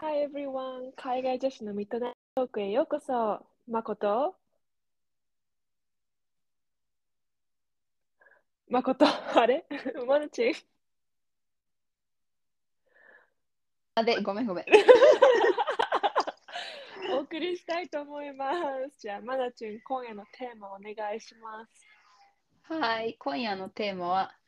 [0.00, 0.92] Hi everyone!
[0.94, 3.44] 海外女子のミッドナイトトークへようこそ。
[3.66, 4.36] まこと
[8.68, 9.66] まことあれ？
[10.06, 10.52] マルチン
[13.96, 14.66] あで、ごめんごめん。
[17.18, 18.54] お送りしたいと思いま
[18.90, 19.00] す。
[19.00, 21.88] じゃあ、マナチン、今夜のテーマお願いします。
[22.72, 24.38] はい、今夜のテーマは、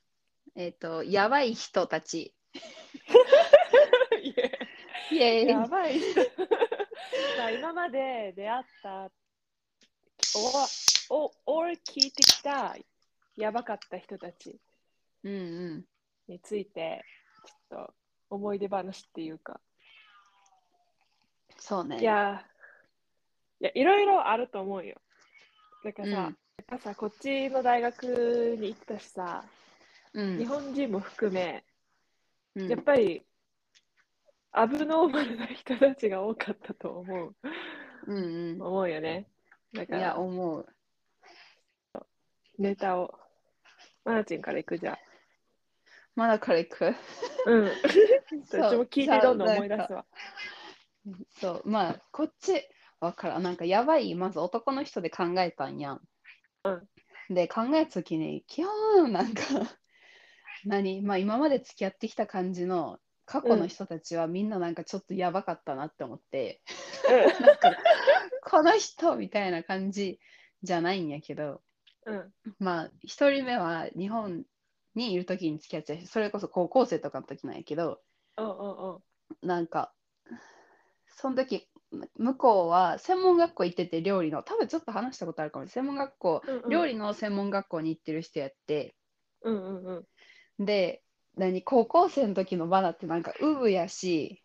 [0.55, 2.37] えっ、と、やばい人たち。
[4.23, 4.60] いや
[5.11, 6.21] イエーイやばい人。
[7.39, 9.11] まあ今まで出会った
[11.09, 12.77] おお、お、聞いてきた
[13.37, 14.61] やばかった人たち。
[15.25, 15.85] に
[16.41, 17.05] ついて、
[17.69, 17.95] ちょっと
[18.31, 19.61] 思い出話っていうか。
[21.59, 22.01] そうね。
[22.01, 22.47] いや、
[23.61, 25.01] いや、いろいろあると思うよ。
[25.85, 29.45] だからさ、うんやっぱさ、こっちの大学に行ったしさ、
[30.13, 31.65] うん日本人も含め、
[32.55, 33.25] うんやっぱり、
[34.53, 37.35] アブノーマルな人たちが多かったと思う。
[38.07, 39.27] うん思うよね。
[39.73, 39.95] だうん。
[39.95, 40.67] いや、から、思う。
[42.59, 43.15] ネタを。
[44.05, 44.99] マナチンから行くじゃん。
[46.17, 46.95] まだから行く？
[47.47, 47.65] うん。
[48.51, 50.07] どっそうちも聞いてどんどん思い出すわ。
[51.41, 52.69] そう、まあ、こっち、
[53.01, 53.43] わからん。
[53.43, 56.01] なんか、やばい、まず男の人で考えたんやん。
[57.31, 59.43] で、考えたときに、基本、なんか、
[60.65, 61.01] 何？
[61.03, 62.99] まあ、今まで付き合ってきた感じの
[63.31, 66.63] 過去の人たちは、みんななんかちょっとやばかったなって思って、
[67.41, 67.77] なんか、
[68.43, 70.19] この人みたいな感じ
[70.65, 71.63] じゃないんやけど、
[72.07, 72.17] うん。
[72.17, 72.33] うん。
[72.59, 74.43] まあ、一人目は日本
[74.97, 78.01] にいるときに付き合ってた人それこそ高校生とかの時なんやけど、
[78.37, 79.47] うんうんうん。
[79.47, 79.93] なんか、
[81.07, 81.69] その時
[82.17, 85.69] 向こうは専門学校行ってて料理の、多分ちょっと話したことあるかも。
[85.69, 88.97] 専門学校、うんうん料理の専門学校に行ってる人やって、
[89.43, 90.07] うんうん
[90.59, 90.65] うん。
[90.67, 91.05] で、
[91.37, 94.43] 何、高校生の時のバナってなんか、ウブやし、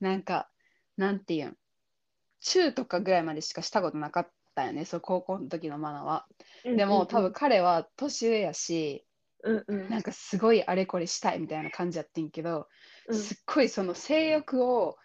[0.00, 0.50] なんか、
[0.96, 1.56] なんていうん、
[2.40, 6.26] 中とかぐらいまでしかしたことなかったよね、そう高校の時のマナは。
[6.64, 9.06] でも、多分彼は年上やし、
[9.42, 9.90] うんうん。
[9.90, 12.68] なんかすごいあれこれしたいみたいな感じやってんけど、
[13.08, 13.18] うん。
[13.18, 14.98] すっごいその性欲を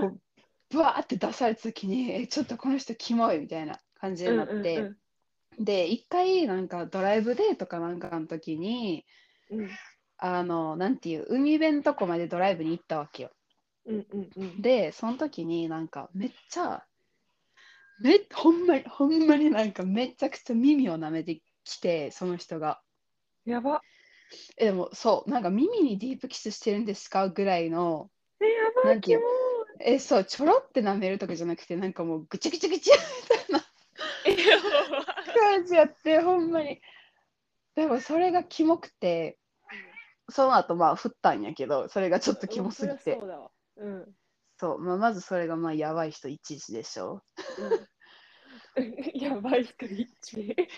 [0.00, 0.20] こう
[0.70, 4.92] ブワーって出された時にえちょっとこの人キモいみたいな感じになって、
[5.58, 9.04] で一回なんかドライブデートかなんかの時に
[9.50, 9.70] うん
[10.18, 13.30] あのなんていう海辺のとこまでドライブに行ったわけよ。
[13.86, 14.62] うんうんうん。
[14.62, 16.84] でその時になんかめっちゃ
[18.00, 22.80] めほんまにほんまになんかめちゃくちゃ耳を舐めてきてその人が。
[23.44, 23.82] やば。
[24.56, 29.22] えでもそうなんか耳にディープキスしてるんですかぐらいのえ、やばないんていう
[29.80, 36.80] えそうちょろって舐めるとかじゃなくてなんかもうぐちゃぐちゃぐちゃみたいな感じやってほんまに。
[37.74, 39.37] でもそれがキモくて
[40.30, 43.50] その後まあ振ったんやけどそれがちょっとキモすぎうんそりてゃそうだわ。
[43.76, 44.14] うん。
[44.56, 47.22] そう、まあ、まずそれがまあやばい人一時でしょ
[47.58, 47.88] うん
[49.14, 50.54] やばい人一致。
[50.56, 50.68] え？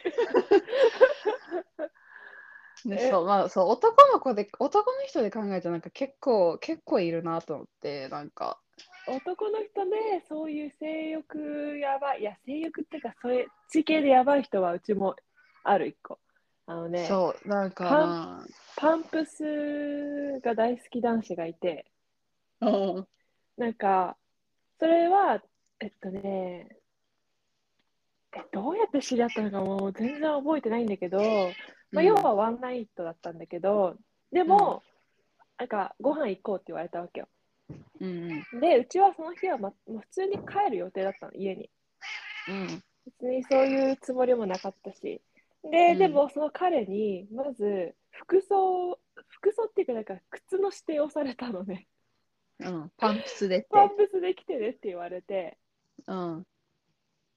[2.85, 8.59] でそうまあそう男の子で男の人で考えたらなんか結構結構いるなと思ってなんか
[9.07, 15.17] 男の人でそういう性欲やばい、いや、性欲っていうか、そういう地形でやばい人はうちも
[15.65, 16.19] ある一個。
[16.71, 18.47] あのね、そうなんかな。
[18.77, 21.91] パンプスが大好き男子がいて、
[22.61, 23.07] うん。
[23.57, 24.17] なんか、
[24.79, 25.43] それは、
[25.81, 26.69] えっとね、
[28.37, 31.19] え、どうやって知り合ったのかもう全然覚えてないんだけど、
[31.91, 33.97] まあ、要はワンナイトだったんだけど、
[34.31, 34.85] でも、
[35.59, 37.29] なんか、ご飯行こうって言われたわけよ。
[38.01, 38.61] うん。
[38.61, 41.69] で、うちはその日は、ま、もう普通に帰る予定だったの、家に。
[42.49, 42.83] うん。
[43.21, 45.21] 別にそういうつもりもなかったし。
[45.63, 45.99] で、うん。
[45.99, 48.99] でもその彼に、まず、服装、
[49.29, 51.87] 服装っていうか、なんか、靴の指定をされたのね。
[52.61, 52.93] うん。
[52.97, 53.69] パンプスでって。
[53.71, 55.59] パンプスで来てねって言われて、
[56.07, 56.47] うん。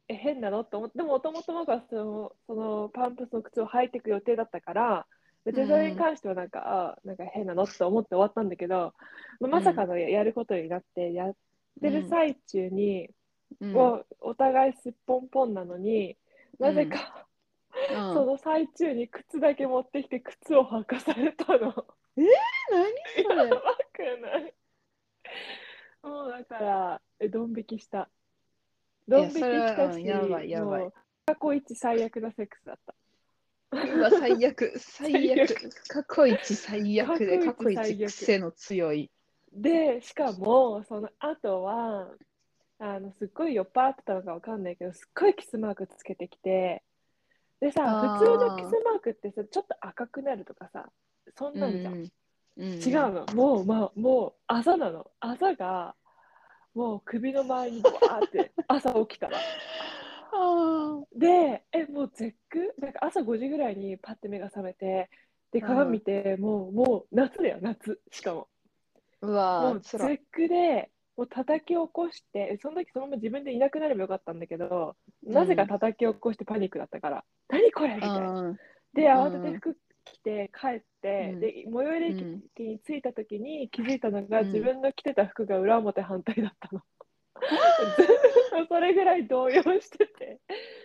[0.07, 0.63] え、変なの？
[0.63, 5.05] と思って、でも、もともと僕はその、そのパンプスの靴を履いていく予定だったから、
[5.45, 7.63] 別にそれに関してはなんか、ああ、なんか変なの？
[7.63, 8.93] って思って終わったんだけど、
[9.39, 11.35] まあまさかのややることになって、やっ
[11.81, 13.09] てる最中に、
[13.61, 13.73] うん。
[13.73, 16.17] もうお互いすっぽんぽんなのに、
[16.59, 17.22] なぜか、うん
[17.89, 21.73] その最中に靴だけ持ってきて靴を履かされたの。
[22.15, 22.27] 何
[23.23, 23.35] それ？
[23.35, 23.61] やば
[23.91, 24.53] くない？
[26.03, 28.09] もうだから、え、ドン引きした。
[29.07, 30.81] ドン引きしたし、んやばいやばい。
[30.81, 30.93] もう
[31.25, 32.93] 過去一最悪なセックスだった。
[33.71, 34.73] うわ最悪。
[34.77, 35.55] 最悪。
[35.87, 38.09] 過去一最悪で過去過去一最悪。
[38.09, 39.09] 一癖の強い。
[39.51, 42.07] で、しかも、その後は、
[42.79, 46.83] あの、すっごい酔っ払ってたのかわかんないけど、すっごいキスマークつけてきて、
[47.63, 47.81] でさ、
[48.19, 50.89] 普通のキスマークってさ、ちょっと赤くなるとかさ、
[51.37, 51.93] そんなんじゃん。
[51.93, 52.13] うんうん
[52.85, 53.25] 違うの。
[53.33, 55.09] もう、まあ、もう、あざなの。
[55.19, 55.95] あざが、
[56.75, 59.37] もう首の周りにバーって 朝起きたら。
[60.33, 62.75] あで、え、もう絶句？
[62.77, 65.09] なんか朝5時ぐらいにパッて目が覚めて、
[65.51, 68.49] で、鏡見て、もう、もう夏だよ、夏、しかも。
[69.21, 70.01] ーうわもう絶
[70.31, 77.95] 句で、もう叩き起こして、その時そのまま自分でいなくなればよかったんだけど、なぜか叩き起こしてパニックだったから、何これ？
[77.95, 78.41] みたいな。
[78.41, 78.59] うん
[78.93, 79.75] で、慌てて服
[80.05, 81.39] 着て帰って、うん。
[81.39, 82.43] で、最寄りうん。
[82.55, 84.47] 駅に着いた時に気づいたのが、うん。
[84.53, 86.81] 自分の着てた服が裏表反対だったの。
[88.69, 90.39] それぐらい動揺してて、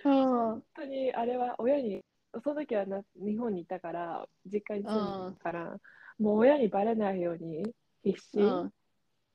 [0.04, 0.12] うん。
[0.12, 2.02] 本当にあれは親に、
[2.42, 5.76] その時はな日本にいたから、実家に住んでたから、
[6.18, 8.38] もう親にバレないように必死。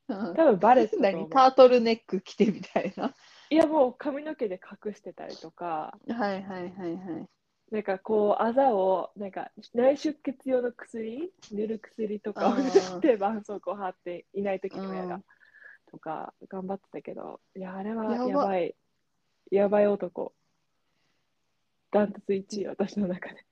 [0.08, 3.16] 多分バレてたタートルネック着てみたいな。
[3.50, 7.28] いやもう髪の毛で隠してたりとか、はいはいはいはい。
[7.72, 12.72] なんかこう、あざを、なんか内出血用の薬、塗る薬とかを塗っ
[13.02, 15.24] て、絆創膏貼っていないときの親がうん、
[15.90, 18.76] とか、頑張ってたけど、いや、あれはやばい、
[19.50, 20.36] やばい男。
[21.90, 23.44] ダントツ1位、私の中で。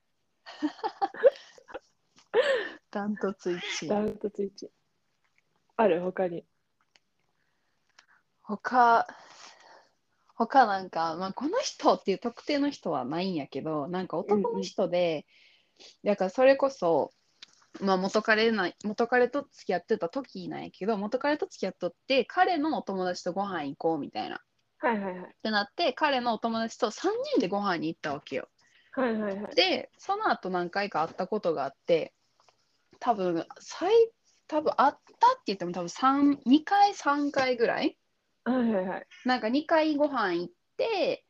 [2.92, 4.72] ダントツ1ダントツ1位。
[5.82, 6.46] ある、他に。
[8.42, 9.08] 他、
[10.36, 15.26] 他なんか、まあ、この人っていう特定の人はないんやけど、なんか男の人で、
[16.04, 17.12] だからそれこそ、
[17.80, 24.36] まあ、元彼な元彼と付き合ってた時なんやけど、元彼と付き合っとって、彼のお友達とご飯行こうみたいな。
[24.36, 24.40] っ
[24.80, 25.36] はいはいはい。
[25.42, 28.50] てなって、彼のお友達と3人でご飯に行ったわけよ。
[28.92, 29.56] はいはいはい。
[29.56, 32.14] で、その後何回か会ったことがあって、
[33.00, 33.92] 多分最
[34.52, 37.98] 多分会ったって言っても多分3 2回3回ぐらい。
[38.44, 39.08] はいはいはい。
[39.24, 41.24] なんか2回ご飯行って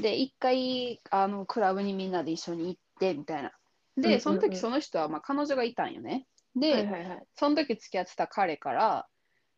[0.00, 3.50] で1回あのクラブにみんなで一緒に行ってみたいな。
[3.96, 4.16] うんうんうん。
[4.16, 6.28] でその時その人はまあ彼女がいたんよね。
[6.54, 7.26] で、はいはいはい。
[7.34, 9.08] その時付き合ってた彼から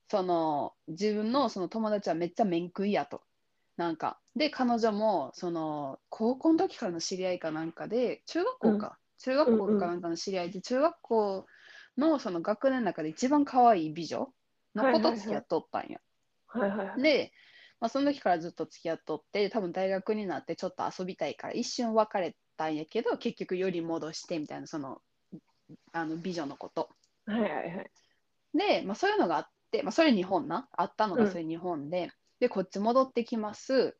[0.09, 3.21] その自分のその友達はめっちゃ面食いやと。
[3.77, 4.19] なんか。
[4.35, 11.47] で彼女もその高校の時からの知り合いかなんかで中学校か、中学校かなんかの知り合いで、中学校
[12.01, 14.33] のその学年の中で一番可愛い美女
[14.75, 16.01] の子と付き合っとったんや、
[16.49, 17.03] はいはいはい。
[17.03, 17.33] で、
[17.81, 25.01] まあ、その時からずっと付き合っとって多分大学になってちょっと遊びたいから一瞬別れたんやけど結局より戻してみたいなその
[25.93, 26.91] あの美女のこと。
[27.27, 27.91] はいはいはい。
[28.55, 30.69] で、まあ、そういうのがあって、まあ、それ日本な。
[30.73, 32.11] あったのがそれ日本で、
[32.41, 33.97] でこっち戻ってきます。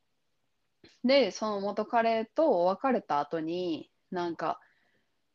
[1.05, 4.59] でその元彼と別れた後になんか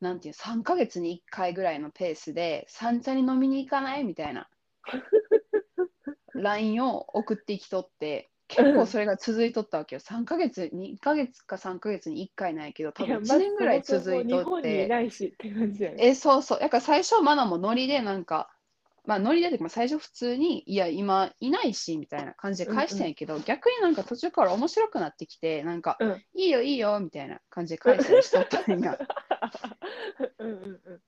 [0.06, 4.48] なんていう3ヶ月に1回ぐらいのペースで三茶に飲みに行かないみたいな。
[6.36, 10.00] LINE を送ってきとって結構それが続いとったわけよ。
[10.00, 14.88] 3ヶ月2ヶ月か3ヶ月に1回なんやけど多分1年ぐらい続いとって。
[15.98, 16.60] えそうそう。
[16.60, 18.52] だから最初マナもノリでなんか
[19.06, 26.22] まあノリでって最初普通にいや今いないしみたいな感じで返したんやけど、逆になんか途中から面白くなってきてなんか、うん。
[26.36, 28.98] いいよいいよみたいな感じで返したりしとったんや
[30.40, 31.02] うんうんうん。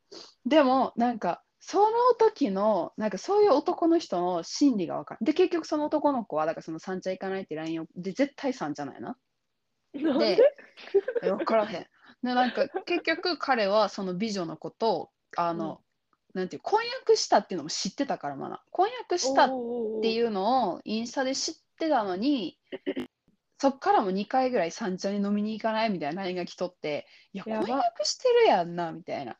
[0.46, 1.88] でもなんかその
[2.18, 5.26] 時のなんかそういう男の人の心理が分かる。
[5.26, 9.18] で結局その男の子はだからその三茶行かないって LINE をで絶対三茶なんやな
[9.94, 10.16] な。
[10.16, 10.36] んで？
[10.38, 10.44] で
[11.24, 11.88] え分からへん。
[12.24, 15.82] でなんか結局彼はその美女の子とあの、
[16.34, 18.64] なんていう婚約したっていうのも知ってたからまだ。
[18.72, 22.58] 婚約したっっていうのをインスタで知ってたのに
[23.60, 27.68] そっからも2回ぐらい三茶に飲みに行かないみたいな LINE が来とっていややば。
[27.68, 29.34] 婚約してるやんなみたいな、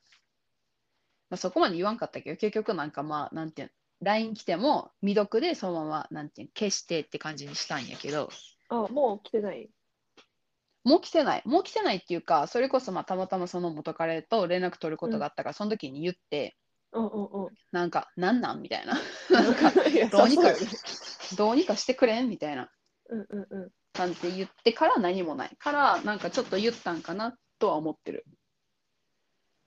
[1.30, 8.30] まあ、そこまで言わんかったけど結局なんかまあなんていうの LINE 来ても未読でそのままなんていうの消してって感じにしたんやけど。
[8.70, 9.70] あ、もう来てない？
[10.84, 11.42] もう来てない。
[11.46, 16.56] もう来てないっていうかそれこそまあたまたまその元彼と連絡取ることがあったから、その時に言って
[16.94, 17.50] うんうんうん。
[17.72, 18.94] なんかなんなんみたいな。
[19.30, 19.72] なんか
[20.12, 20.44] どうにか
[21.36, 22.72] どうにかしてくれんみたいな。
[23.10, 23.72] うんうんうん。
[23.98, 28.26] 感じで言ってから何もないからなんかちょっと言ったんかなとは思ってる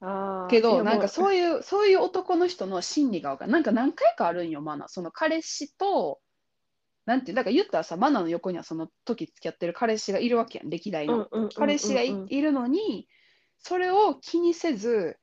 [0.00, 0.50] ああ。
[0.50, 1.08] けどなんかう。
[1.08, 6.20] そういうそういう男の人の心理が分かるなんか何回かあるんよマナその彼氏と
[7.06, 13.08] なんてだから言ったらさマナの横にはその時付き合ってる彼氏がいるわけやん歴代の、彼氏がいるのに
[13.58, 15.16] それを気にせず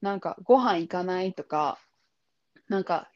[0.00, 1.78] なんかご飯行かないとか
[2.68, 3.10] なんか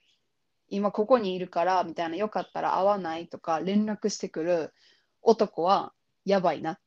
[0.69, 4.73] 今ここにいるからみたいなよかったら会わないとか連絡してくる
[5.29, 5.93] 男は
[6.25, 6.79] やばいなっ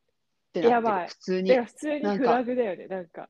[0.53, 1.03] てなってやばい。
[1.03, 1.49] る普通に。
[1.49, 2.23] だから普通になんか。
[2.23, 3.29] フラグだよね、なんか。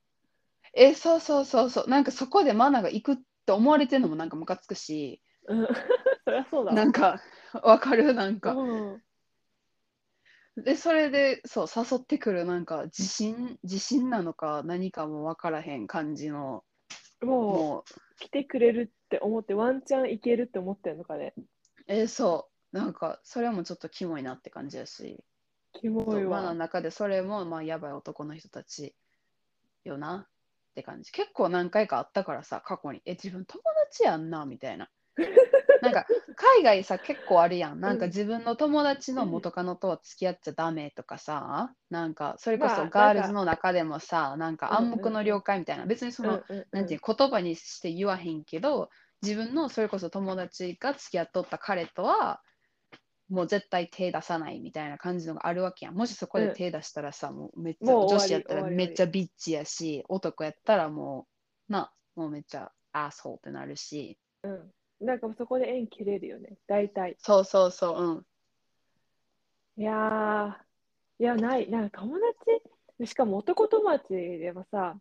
[0.74, 1.90] えそうそうそうそう。
[1.90, 5.22] なんかそこでマナが行くって思われてるのもなんかムカつくし。
[5.48, 5.68] うん。
[6.24, 6.74] そりゃそうだわ。
[6.76, 7.22] なんか
[7.62, 8.14] わかる？
[8.14, 8.54] なんか。
[8.54, 8.98] う
[10.58, 10.64] ん。
[10.64, 13.60] でそれでそう誘ってくるなんか自信？
[13.64, 14.64] 自信なのか？
[14.64, 16.64] 何かもわからへん感じの。
[17.22, 17.92] ももう。
[17.92, 21.34] う来てくれるって思って、ワンチャンいけるって思ってるのかね。
[21.88, 25.24] えそなんかそれもちょっとキモいなって感じやし、
[25.74, 26.54] キモいまあのわ。
[26.54, 28.96] 中でそれもまあやばい男の人たち
[29.84, 31.12] よなって感じ。
[31.12, 33.02] 結構何回かあったからさ、過去に。
[33.06, 34.90] え、自分友達やんなみたいな。
[35.82, 37.80] なんか海外さ結構あるやん。
[37.82, 48.90] なんか自分の友達の元カノとは付き合っちゃダメとかさ、なんかそれこまあそガールズの中でもさ、なんか暗黙の了解みたいな、別にその、うんうんうんなんていう言葉にして言わへんけど、
[49.22, 52.42] 自分のそれこそ友達が付き合っとった彼とは、
[53.32, 55.96] もう絶対手出さないみたいな感じのがあるわけやん。
[55.96, 61.28] もしそこで手出したらさ、もうめっちゃ女子やったらめっちゃビッチやし、男やったらも
[61.70, 64.18] う、な、もうめっちゃアーソーってなるし。
[64.44, 64.72] うん。
[65.00, 67.16] なんかそこで縁切れるよね、大体。
[67.20, 68.26] そうそうそう、うん。
[69.78, 70.54] いやー、
[71.20, 72.18] いや、ない、なんか友
[73.00, 75.00] 達、しかも男友達でもさ、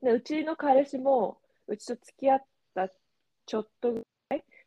[0.00, 2.44] でうちの彼氏も、うちと付き合っ
[2.74, 4.00] たちょっと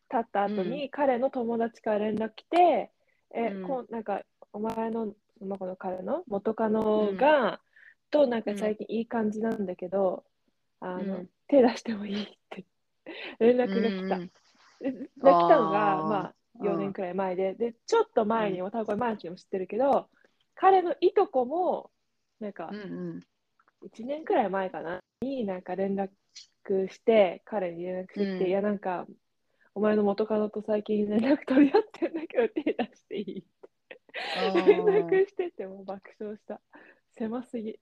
[0.09, 2.91] 経った後に、彼の友達から連絡来て、
[3.33, 3.61] え、うん。
[3.63, 4.21] こんなんか、
[4.53, 7.59] お前の、その子の彼の元カノが、
[8.11, 10.23] となんか最近いい感じなんだけど、
[10.79, 11.29] あの、うん。
[11.47, 12.65] 手出してもいいって
[13.39, 14.15] 連絡が来た。
[14.15, 14.29] うん。
[14.79, 20.09] 来たのが、まあ、4うん年くらい前で、で、ちょっと前に、多分これ、マーチも知ってるけど、
[20.55, 21.91] 彼のいとこも、
[22.39, 22.83] なんかうん、う
[23.15, 23.19] ん。
[23.81, 26.09] 1年くらい前かな、になんか連絡
[26.87, 29.05] して、彼に連絡していや、なんか、
[29.75, 33.43] お前の元カノと最近連絡取り合ってんだけど、手出していいっ
[33.89, 33.99] て
[34.37, 36.61] あ連ー絡してて、もう爆笑した。
[37.17, 37.71] 狭すぎ。
[37.71, 37.79] い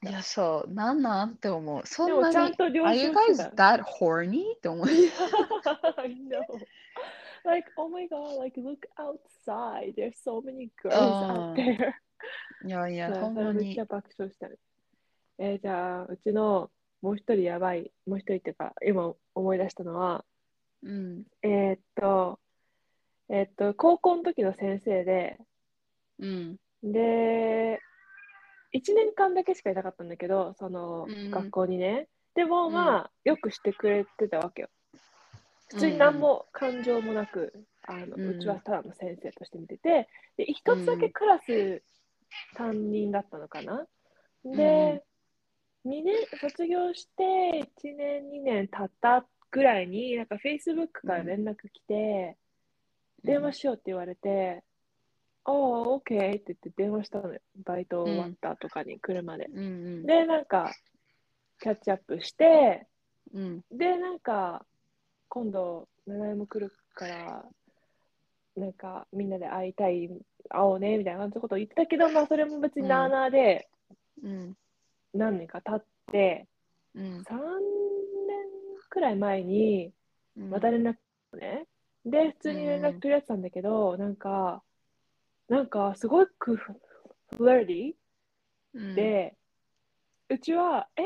[0.00, 1.84] や、そう、なんなんって思う。
[1.84, 4.56] そんなに、Are you guys た that horny?
[4.56, 4.86] って思う。
[4.86, 6.40] I know.
[7.44, 9.94] Like, oh my god, like, look outside.
[9.96, 11.92] There's so many girls あ out ー there.
[12.64, 13.84] いやいや、ほんまにめっちゃ。
[13.84, 14.56] 爆笑したね。
[15.38, 16.70] えーじゃあ、うちの
[17.02, 20.24] もう一人やばい、もう一人っていうか、今思い出したのは、
[20.86, 21.24] うん。
[21.42, 22.38] えーっと、
[23.28, 25.38] えーっと、高校の時の先生で、
[26.18, 26.56] うん。
[26.82, 27.80] で、
[28.72, 32.08] 1年間だけしかいなかったんだけど、そのうん学校にね。
[32.34, 34.68] でも、うんまあ、よくしてくれてたわけよ。
[35.68, 37.52] 普通に何も感情もなく、
[37.82, 41.82] あのうちはただの先生として見てて、で、一つだけクラス
[42.54, 43.86] 担任だったのかな。
[44.44, 45.02] で、
[45.84, 52.36] 2年、卒業して1年、2年経ったぐらいに、なんか Facebook から連絡来て、
[53.24, 54.62] 電話しようって言われて、
[55.44, 57.40] ああ、OK って言って電話したのよ。
[57.64, 59.46] バイト終わったとかに車で。
[59.52, 59.62] うんう
[60.00, 60.06] ん。
[60.06, 60.72] で、なんか、
[61.60, 62.86] キャッチアップして、
[63.32, 63.64] うん。
[63.70, 64.66] で、なんか、
[65.28, 67.44] 今度、七重も来るから、
[68.56, 70.08] なんか、みんなで会いたい、
[70.48, 73.68] 会おうね、みたいな感じのことを言ってたけど、まあ、それも別になあなあで、
[74.22, 74.56] うん。
[75.14, 76.48] 何年か経って、
[76.94, 77.20] うん。
[77.22, 78.15] 3年
[78.96, 79.92] くらい前に、
[80.38, 80.96] うんまた連絡来
[81.30, 81.66] たのね。
[82.06, 84.62] で、普通に連絡取り合ってたんだけど、なんか、
[85.48, 86.72] なんか、すごくフ
[87.36, 87.92] フラディ
[88.72, 89.36] うん、で、
[90.30, 91.02] うちは、え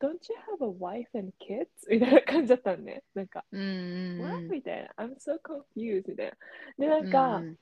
[0.00, 1.66] Don't you have a wife and kids?
[1.88, 3.02] みたいな感じだったんね。
[3.14, 4.36] なんか、うんうん What?
[4.36, 5.04] うんみたいな。
[5.04, 6.36] I'm so confused みたいな。
[6.78, 7.56] で、なんか、うん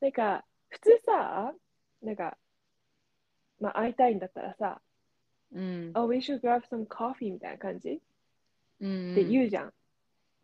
[0.00, 1.54] なんか、普通さ、
[2.02, 2.36] なんか、
[3.58, 4.82] まあ、会いたいんだったらさ、
[5.54, 8.00] うん、Oh, we should grab some coffee みたいな感じうん、
[8.82, 9.72] って言うじゃん。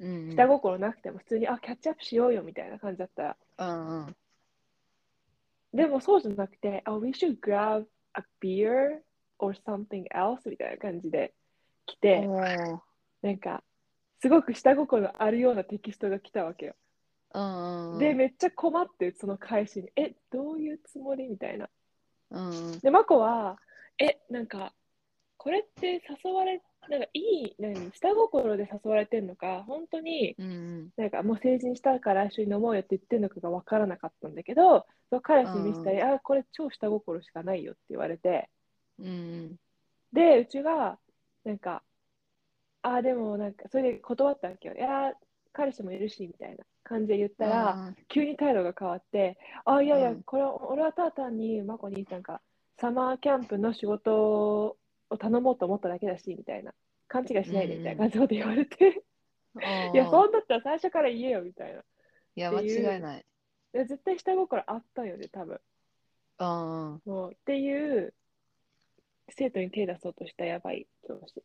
[0.00, 3.36] うん、下心なくても普通に、あ、キャッチアップしようよみたいな感じだったら。
[3.58, 4.16] うんうん
[5.72, 9.02] でもそうじゃなくて、Oh, we should grab a beer
[9.38, 11.34] or something else みたいな感じで
[11.86, 13.62] 来て、なんか、
[14.20, 16.74] すごく下心あるようなテキストが来たわけよ。
[17.34, 21.68] うんうんで、めっちゃ困って、その返しに、え、どういうつもりみたいな。
[22.30, 23.58] うんうんで、マコは、
[23.98, 24.72] え、なんか、
[25.36, 34.86] これって誘われ、なんかいい、何、下心で誘われてんのか、本当に、うんなんかもう成人したから一緒に飲もうよって言ってんのかが分からなかったんだけど、
[35.22, 38.48] 彼氏に見せたり、あ、これ超下心しかないよって言われて、
[38.98, 39.56] うん
[40.12, 40.98] で、うちが、
[41.44, 41.82] なんか、
[42.82, 44.74] あ、でもなんか、それで断ったわけよ。
[44.74, 45.12] いや、
[45.52, 52.40] 彼氏もいるし、みたいな感じで言ったら、急に態度が変わって、あ、いやいやうん、これは、俺はただ単に、マコになんか、
[52.78, 54.78] サマーキャンプの仕事
[55.10, 56.72] を頼もうと思っただけだし、みたいな。
[57.08, 59.02] 勘違いしないで、みたいな感じのこと言われて、
[59.94, 61.80] いや、そんだったら最初から言えよ、みたいな。
[61.80, 61.82] い
[62.40, 63.24] や間違いない。
[63.74, 65.60] いや絶対下心あったんよね、多分。
[66.38, 67.02] うんうん。
[67.04, 68.14] もうっていう、
[69.30, 70.86] 生徒に手出そうとしたやばい。
[71.06, 71.42] 教師。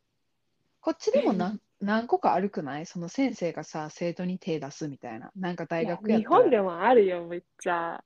[0.80, 2.86] こっちでも何 何個かあるくない？
[2.86, 5.32] その先生がさ生徒に手出すみたいな。
[5.36, 6.38] なんか大学いややったら。
[6.38, 8.02] 日本でもあるよ、めっちゃ。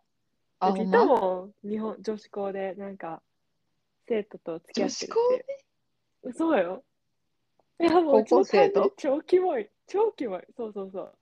[0.60, 3.22] あいたもん、日本、女子校で、なんか、
[4.08, 6.34] 生徒と付き合ってる女子校って。
[6.34, 6.84] そうよ。
[7.80, 8.92] いや、もう、高校生と？
[8.96, 9.68] 超キモい。
[9.86, 10.42] 超キモい。
[10.56, 11.18] そうそうそう。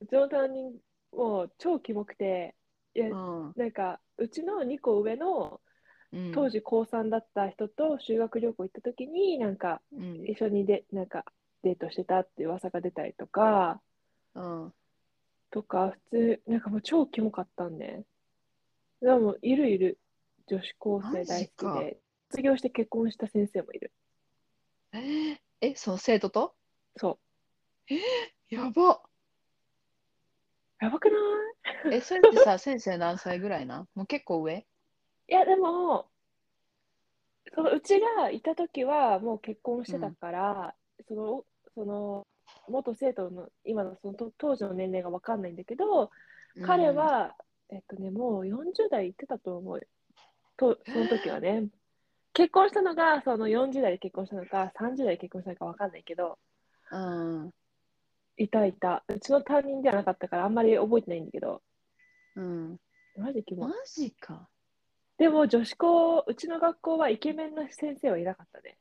[0.00, 0.74] うちの担任
[1.12, 2.54] もう超キモくて、
[2.94, 5.60] いや、うんなんか、うちの2個上の
[6.12, 11.24] うん当時高3だった人と修学旅行行った時に、なんか、うん一緒にで、なんか、
[11.62, 13.80] デートしてたって噂が出たりとか、
[14.34, 14.72] うん
[15.50, 18.04] とか、普通、なんかもう超キモかったんで。
[19.00, 19.98] でも、いるいる。
[20.46, 21.96] 女子高生大好きで、
[22.34, 23.92] 卒業して結婚した先生もいる。
[24.92, 26.54] えーえ、そう、生徒と？
[26.96, 27.20] そ
[28.50, 29.00] やばう。
[30.80, 31.94] やばくない？
[31.94, 34.66] え、それってさ、先生何歳ぐらいなもう結構上？
[35.28, 36.06] いや、でも、
[37.54, 40.74] そのうちがいた時はもう結婚してたから、
[41.06, 41.44] その、
[41.76, 42.26] その、
[42.68, 46.10] 元生徒の今のそのと当時の年齢が分かんないんだけど、
[46.66, 47.36] 彼、は、
[47.70, 49.84] えっとね、もう40代行ってたと思うよ。
[50.56, 51.68] と、その時はね。
[52.34, 56.38] 結婚したのが、その40代で結婚したのか、30代で結婚したのか分かんないけど、
[56.90, 57.50] うん。
[58.36, 59.04] いたいた。
[59.08, 61.62] うちの担任ではなかったから、あんまり覚えてないんだけど、
[62.34, 62.76] うん。
[63.16, 64.48] マジキモいマジか。
[65.16, 68.76] でも女子校、うちの学校はイケメンな先生はいなかったね。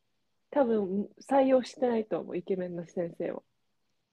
[0.50, 3.43] 多分採用してないと思う、イケメンな先生を。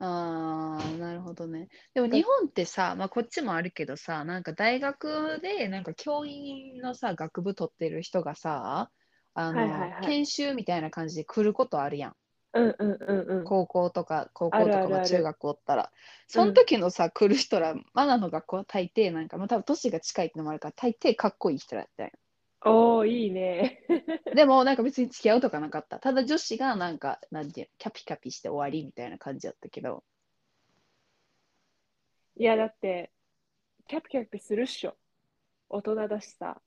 [0.00, 1.68] ああ、なるほどね。
[1.94, 8.90] でも日本ってさ、まあ、こっちもあるけどさ、なんか大学でなんか教員のさ、学部取ってる人がさ、
[9.35, 12.17] あの、はいはいはい研修みたいな感じで来ることあるやん。
[12.53, 13.45] うんうんうんうん。
[13.45, 15.93] 高校とか、高校とか、あるあるあるまあ中学おったら。
[16.27, 22.13] その時のさ、来る人ら、マナの学校は大抵なんか、まあ多分年が近いってのもあるから、大抵かっこいい人らやったんよ
[22.63, 23.83] おー、いいね。
[24.35, 25.99] でもなんか別に付き合うとかなかった。
[25.99, 30.05] ただ女子がなんか、なんていうのキャピキャピして終わりみたいな感じやったけど。
[32.37, 33.13] いや、だって、
[33.89, 34.97] キャピキャピするっしょ。
[35.71, 36.61] 大人だしさ。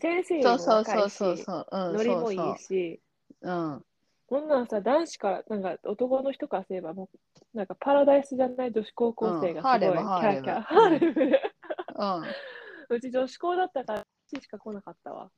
[0.00, 1.66] 先生そうもそうそうそうそう。
[1.70, 3.00] うん、ノリもいいし、
[3.42, 3.52] そう。
[3.52, 3.84] うん。
[4.28, 7.18] こんなんさ、男子から、なんか男の人からすれば、もう、
[7.56, 10.60] なんかパラダイスじゃない女子高校生がすごい、キャーキャー。
[10.62, 11.52] ハーレムで。
[11.94, 12.96] うん。
[12.96, 15.30] うち女子校だったから、男子しか来なかったわ。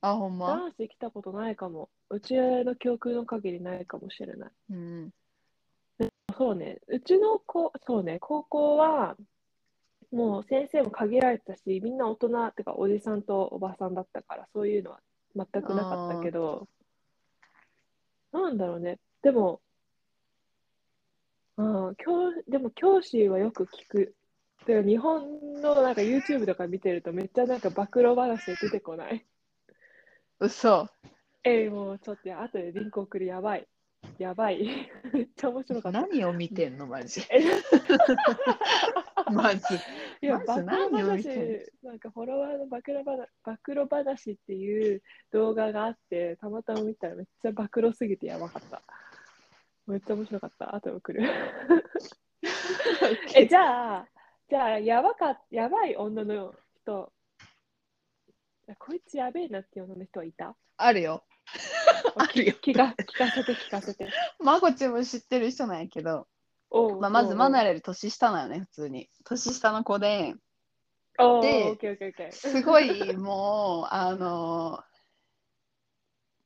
[0.00, 0.46] あ、ほんま？
[0.46, 1.90] 男子来たことないかも。
[2.10, 4.50] うちの記憶の限りないかもしれない。
[4.70, 5.10] うん。
[6.36, 6.80] そうね。
[6.88, 9.16] うちの子、そうね、高校は、
[10.14, 15.00] もう先生も限られてたし、みんな大人ってか、おじさんとおばさんだったから、そういうのは
[15.34, 16.68] 全くなかったけど、
[18.32, 18.98] なんだろうね。
[19.22, 19.60] でも、
[21.56, 24.14] うん、教でも教師はよく聞く。
[24.66, 29.24] で日本のなんか YouTube とか見てるとめっちゃなんか暴露話で出てこない。
[30.40, 30.88] 嘘。
[31.44, 33.68] えー、もうちょっとや後でリンク送るやばい。
[34.18, 34.66] やばい。
[35.12, 36.00] めっちゃ面白かった。
[36.00, 37.20] 何を見てんの、マジ。
[37.30, 37.42] え
[39.32, 39.60] まず。
[40.24, 48.82] いや、暴露話、なんかフォロワーの暴露話暴露話っていう動画があって、たまたま見たらめっちゃ暴露すぎてやばかった。
[49.86, 50.74] めっちゃ面白かった。
[50.74, 51.22] 後で送る。
[53.36, 54.08] え、じゃあ、
[54.48, 57.12] じゃあ、やばか、やばい女の人、
[58.78, 60.56] こいつやべえなっていう女の人はいた？
[60.78, 61.22] あるよ。
[62.16, 62.54] あるよ。
[62.62, 64.08] 聞か聞かせて聞かせて。
[64.40, 66.26] まこちも知ってる人なんやけど、
[66.76, 67.66] おうまあ、まずマナレ。
[67.66, 69.08] レより年下なのね、普通に。
[69.24, 70.34] 年下の子で、
[71.20, 72.32] おうでオッケーオッケーオッケー。
[72.32, 74.82] すごい もう、あの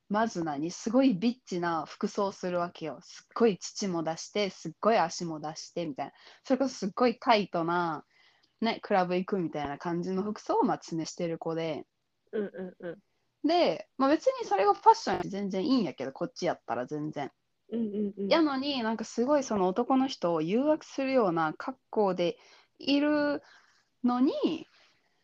[0.07, 0.69] まず何？
[0.69, 2.99] すごいビッチな服装するわけよ。
[3.01, 6.11] すっごい乳も出して、すっごい足も出してみたいな。
[6.43, 8.05] それこそすっごいタイトな、
[8.61, 11.85] ね、クラブ行くみたいな感じの服装をまあ常してる子で。
[12.33, 13.47] うんうんうん。
[13.47, 17.31] で、まあ、別にそれがファッション全然いいんやけど、こっちやったら全然。
[17.71, 18.27] うんうんうん。
[18.27, 22.37] やのになんかすごいその男の人を誘惑するような格好で
[22.77, 23.41] いる
[24.03, 24.67] のに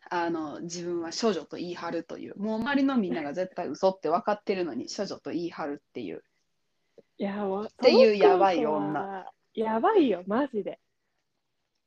[0.09, 6.23] あの自分は処女と言い張るというもう周りのみんなが絶対嘘って分かってるのに処女と言い張るっていう
[7.17, 9.25] いや、もう、ていうやばい女。
[9.53, 10.79] やばいよ、マジで。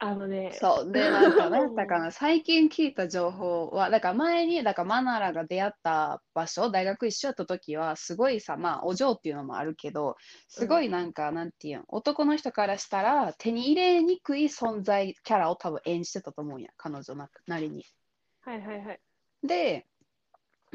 [0.01, 17.85] あのね、そうで なんか何やったかな最近聞いた情報はだから前にだからマナラが出会った場所大学一緒やった時はすごいさまあお嬢っていうのもあるけどすごいなんか、なんていうん男の人からしたら手に入れにくい存在キャラを多分演じてたと思うんや彼女ななりに。
[18.43, 19.01] はいはいはい。
[19.43, 19.85] で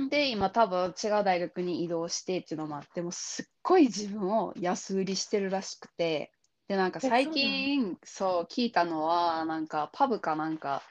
[0.09, 6.32] で今多分違う大学に移動してっていうのもあってもうすっごい自分を安売りしてるらしくて
[6.67, 10.81] でなんかえ最近そう聞いたのはなんかパブかなんか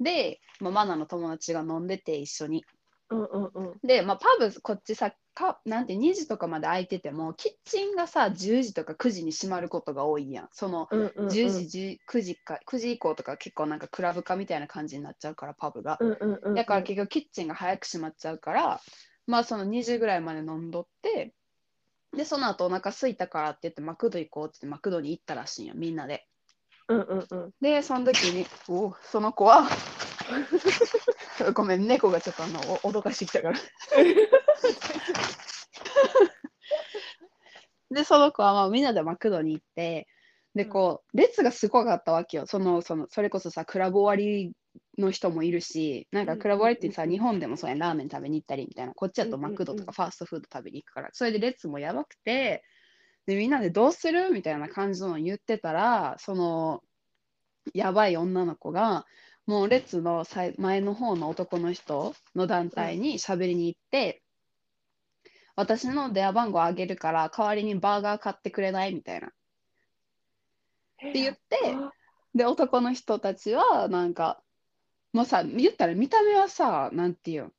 [0.00, 2.64] で、まあ、マナの友達が飲んでて一緒に
[3.10, 3.74] うんうんうん。
[3.82, 15.96] で、まあ、パブこっちさかなんて2時とかまで空いててもキッチンがさ10時とか9時に閉まることが多いやんそのうんうんうん、10時10 9時か9時以降とか結構なんかクラブ化みたいな感じになっちゃうからパブが。
[16.00, 16.54] うんうんうんうん。
[16.54, 18.80] だから結局キッチンが早く閉まっちゃうから、
[19.26, 21.34] まあその2時ぐらいまで飲んどって、
[22.16, 26.26] で、その後お腹空いたからって言ってマクド行こうって言ってマクドに行ったらしいんよ、みんなで。
[26.88, 27.52] うんうんうん。
[27.60, 29.68] で、その時に、おその子は、
[31.54, 33.58] ごめん、猫がちょっとあのお脅かしてきたから。
[37.90, 40.08] で、その子はまあみんなでマクドに行って、
[40.54, 42.46] で、こう、列がすごかったわけよ。
[42.46, 44.52] その、その、それこそさ、クラブ終わり
[44.98, 49.52] の人もいるし、なんかクラブ終わりってさ、うんうんうん日本でもそうやんラーメン食べに行ったりみたいな、こっちだとうんうんうん。
[49.52, 52.62] マクドとかファーストフード食べに行くから、それで列もやばくて、
[53.26, 56.82] で、みんなでどうするみたいな感じのを言ってたら、その、
[57.74, 59.06] やばい女の子が、
[59.46, 60.24] もう列の
[60.58, 64.22] 前の方の男の人の団体に喋りに行って、
[65.56, 69.26] 私の電話番号あげるから代わりにバーガー買ってくれないみたいな。
[69.26, 69.30] っ
[71.00, 71.40] て言って
[72.34, 74.40] で男の人たちはなんか
[75.12, 77.50] もうさ言ったら見た目はさなんていうの？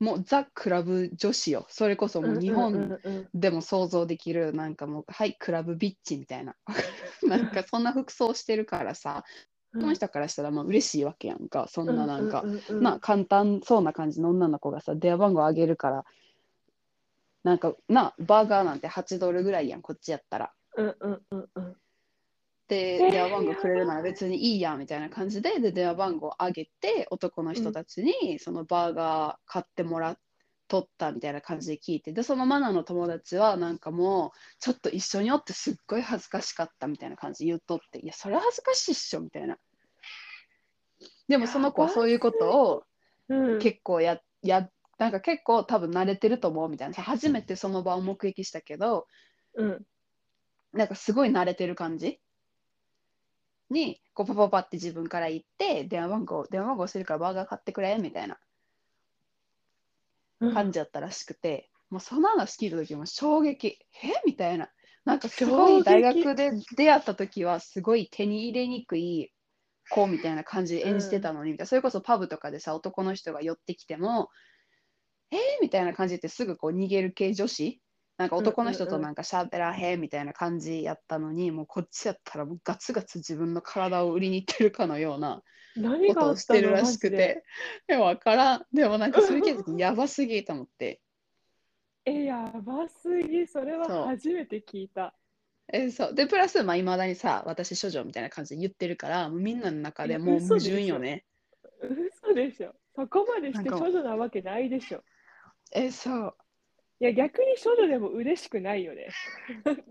[0.00, 1.66] もうザ・クラブ女子よ。
[1.68, 2.98] それこそもう日本
[3.34, 6.56] でも想像できるなんかもうはいクラブビッチみたいな。
[7.22, 9.24] なんかそんな服装してるからさ
[9.72, 11.68] その人からしたらまあ嬉しいわけやんか。
[11.68, 16.04] そんななんか、な簡単そうな感じの女の子がさ電話番号あげるから
[17.44, 20.52] なんかなバーガーなんて8ドルぐらいやんこっちやったら。
[20.76, 21.76] うんうんうんうん
[22.70, 23.10] で、えー。
[23.10, 30.18] 電話番号くれるなら別にいいやみたいな感じでで電話番号を上げて男の人たちにそのバーガー買ってもらっ
[30.68, 34.30] とったみたいな感じで聞いてでそのマナの友達はなんかもう
[34.60, 39.58] ちょっと一緒におってすっごい恥ずかしかったみたいな感じで言っとっていやそれは恥ずかしいっしょみたいな。
[41.28, 42.84] でもその子はそういうことを
[43.28, 43.58] うん。
[43.58, 46.94] 結構ややなんか結構多分慣れてると思うみたいな。
[46.94, 49.08] さ初めてその場を目撃したけど
[49.54, 49.82] うん。
[50.72, 52.20] なんかすごい慣れてる感じ
[53.70, 58.38] にこうパパパって自分から言って電話番号電話番号してるからバーガー買ってくれみたいな
[60.42, 60.54] うん。
[60.54, 63.78] 感じだったらしくて、もうその話聞いた時も衝撃。
[64.02, 64.22] え？
[64.24, 64.70] みたいな。
[65.04, 69.34] なんかすごい大学で出会った時はすごい手に入れにくい
[69.90, 71.66] 子みたいな感じで演じてたのに、みたいな。
[71.66, 74.30] それこそパブとかでさ男の人が寄ってきても
[75.30, 75.36] え？
[75.36, 77.82] ー、みたいな感じでってすぐこう逃げる系女子
[78.20, 85.42] なんか男の人となんか喋らへんみたいな感じやったのに、もうこっちやったらもうガツガツ自分の体を売りに行ってるかのような
[85.74, 86.36] 何ことをがあっの？
[86.36, 87.42] したてるらしくて、
[87.86, 88.66] でも分からん。
[88.74, 91.00] でもなんかそれ聞いた時やばすぎと思って。
[92.04, 95.14] え、やばすぎ、それそうは初めて聞いた。
[95.72, 101.24] えそうでプラスまあいまだにさ私処女みたいな感じで言ってるからもうみんなの中でえもう矛盾よね
[101.80, 102.74] 嘘でしょ。
[102.96, 105.02] そこまでしてなんか処女なわけないでしょ。
[105.72, 106.34] えそう
[107.00, 109.08] いや、逆に処女でも嬉しくないよね。
[109.64, 109.82] なんか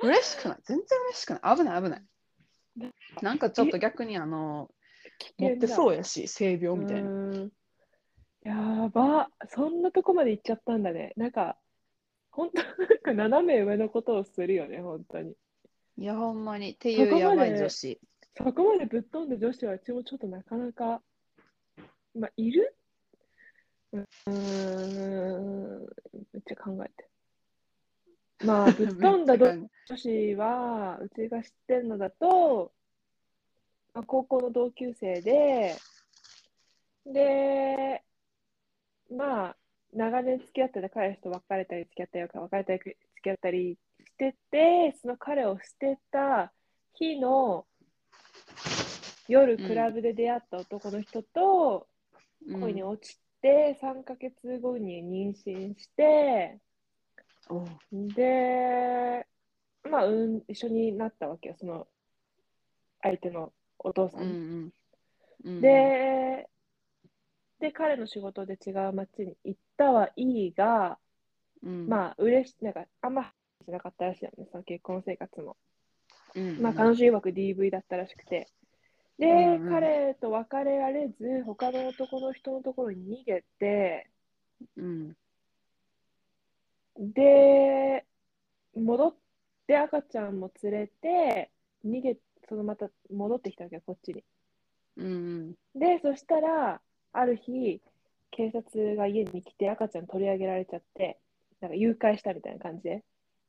[0.00, 2.04] 嬉しくない全然嬉しくない危ない危ない
[3.22, 4.70] なんかちょっと逆にあの
[5.38, 7.48] 持ってそうややし性病みたいなな。
[8.44, 11.12] やば、そんなとこまで行っちゃったんだね。
[11.16, 11.58] なんか、
[12.30, 15.34] 本当なんか斜め上のことをするよね、本当に。
[15.98, 17.98] いやほんまにっていうやばい女子
[18.36, 21.00] そこまでぶっ飛んだ女子はうちもちょっとなかなか、
[22.14, 22.76] まあ、いる
[23.92, 24.04] うん、
[26.32, 27.08] めっちゃ考えて。
[28.44, 32.72] まあ、ぶっ飛んだ女子は、うちが知ってるのだと、
[33.94, 35.76] まあ、高校の同級生で、
[37.06, 38.02] で、
[39.10, 39.56] まあ、
[39.92, 46.52] 長年付き合ってた彼氏と別れたり付き合ったり別れたり付き合ったりしてて、その彼を捨てた
[46.94, 47.64] 日の
[49.28, 51.86] 夜、クラブで出会った男の人と
[52.60, 56.60] 恋に落ちて、3ヶ月後に妊娠して、
[57.92, 59.26] で、
[59.88, 61.86] まあ、うん、一緒になったわけよ、その
[63.02, 64.22] 相手のお父さん。
[64.22, 64.72] うんうん
[65.44, 66.48] うんで、
[67.60, 70.98] で、彼の仕事で違う町に行ったはいいが、
[71.62, 73.32] うんまあ、嬉しなんか、あんま
[73.64, 75.56] しなかったらしいよね、その結婚生活も。
[76.34, 78.48] うんまあ、彼女曰く DV だったらしくて。
[79.18, 79.70] で、うんうん。
[79.70, 84.10] 彼と別れられず、他の男の人のところに逃げて、
[84.76, 85.16] うん。
[86.98, 88.04] で、
[88.74, 89.14] 戻っ
[89.66, 91.50] て赤ちゃんも連れて、
[91.84, 94.24] 逃げ、そのまた戻ってきたわけよ、こっちに。
[94.96, 96.80] うんで、そしたら、
[97.12, 97.82] ある日、
[98.30, 101.18] 警察が家に来て赤ちゃん取り上げられちゃって、
[101.60, 103.04] なんか誘拐したみたいな感じで、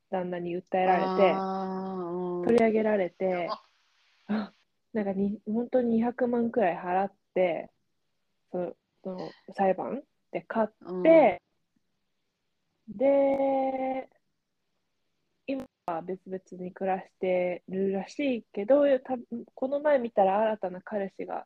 [0.10, 3.50] 旦那に訴えられて、あ取り上げられて、
[4.28, 4.52] あ
[4.94, 7.70] なんかに本当に200万くらい払って、
[8.52, 8.74] その
[9.04, 11.42] その裁判で勝ーって、
[12.88, 14.10] で、
[15.46, 19.16] 今は別々に暮らしてるらしいけど、た
[19.54, 21.46] この前見たら新たな彼氏が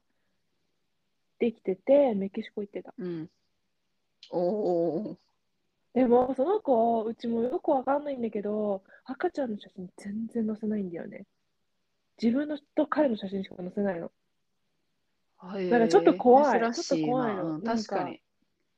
[1.40, 2.94] できてて、メキシコ行ってた。
[2.98, 3.30] うん
[4.30, 5.18] おお
[5.94, 11.26] でも、その子、うちもよくわかんないんだけど、赤ちゃんの写真全然載せないんだよね。
[12.22, 14.12] 自分のと彼の写真しか載せないの。
[15.38, 18.22] はいなんかちょっと怖い珍しいちょっと怖いなうんの確かに。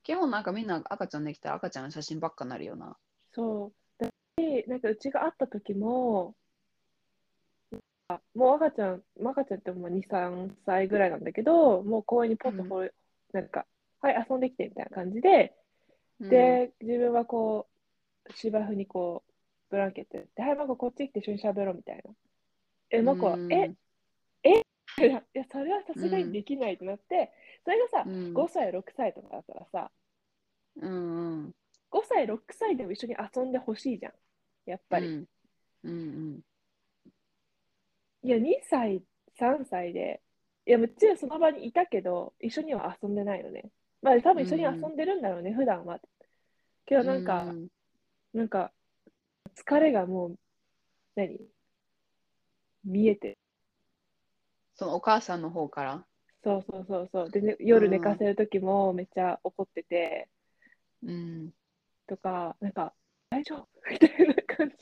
[0.03, 2.95] 基本なんかみんな赤ちゃんできたら赤ちゃんの写真ばっかなるよな。
[3.33, 4.05] そう。
[4.37, 6.35] で、なんかうちが会った時も、
[8.07, 12.93] あもう赤ちゃん、まあ赤ちゃんってもう2、3歳ぐらいなんだけど、もう公園にポッとこう、
[13.33, 13.65] なんか、
[14.01, 15.53] はい、遊んできてみたいな感じで、
[16.19, 17.67] うん、で、自分はこ
[18.25, 19.31] う、芝生にこう、
[19.69, 22.11] ブランケットやって、はい、マコこっち来て一緒に喋ろうみたいな。
[22.93, 23.75] え、マコは、うん
[24.43, 24.61] え、え？
[25.05, 27.31] いや、それはさすがにできないってなって、
[27.65, 29.91] それがさ、うん5歳、6歳とかだったらさ、
[30.75, 30.91] うん
[31.43, 31.55] うん。
[31.89, 34.13] 5歳、6歳でも一緒に遊んでほしいじゃん。
[34.65, 35.15] やっぱり。
[35.83, 36.43] うんうん
[38.23, 39.03] いや、2歳、
[39.37, 40.21] 3歳で、
[40.65, 43.71] いや、もちろんその場にいたけど、一緒には遊んでないのね。
[44.01, 45.99] まあ、多分一緒に遊んでるんだろうね、普段は。
[46.85, 47.01] けうん。
[47.01, 47.67] ど、なんか、うん
[48.33, 48.73] なんか、
[49.55, 50.39] 疲れがもう、
[51.15, 51.39] 何？
[52.83, 53.37] 見えて。
[54.75, 56.05] そのお母さんの方から？
[56.43, 57.29] そうそうそうそう。
[57.29, 60.27] で、ね、夜寝かせる時もめっちゃ怒ってて、
[61.03, 61.53] うん。
[62.07, 62.93] とか、なんか、
[63.29, 63.67] 大丈夫？
[63.89, 64.75] みたいな感じ。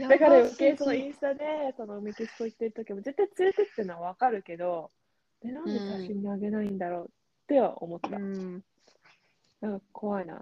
[0.00, 1.44] だから余計そのインスタで
[1.76, 4.90] そのメキシコ行ってる時も絶対連れてってるのは分かるけど、
[5.42, 7.10] でなんで写真にあげないんだろうっ
[7.46, 8.10] ては思った。
[8.10, 8.62] うん。
[9.62, 10.38] なんか怖いなっ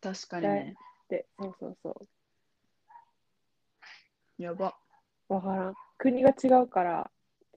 [0.00, 0.76] 確かにね。
[1.08, 1.26] て。
[1.38, 2.06] そうそうそ
[4.38, 4.76] やば。
[5.30, 5.34] う。
[5.34, 5.74] 分からん。
[5.98, 7.10] 国が違うから、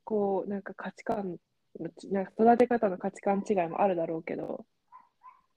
[0.04, 1.38] こう、なんか価値観
[2.10, 4.66] なんか育て方の価値観違いもあるだろうけど、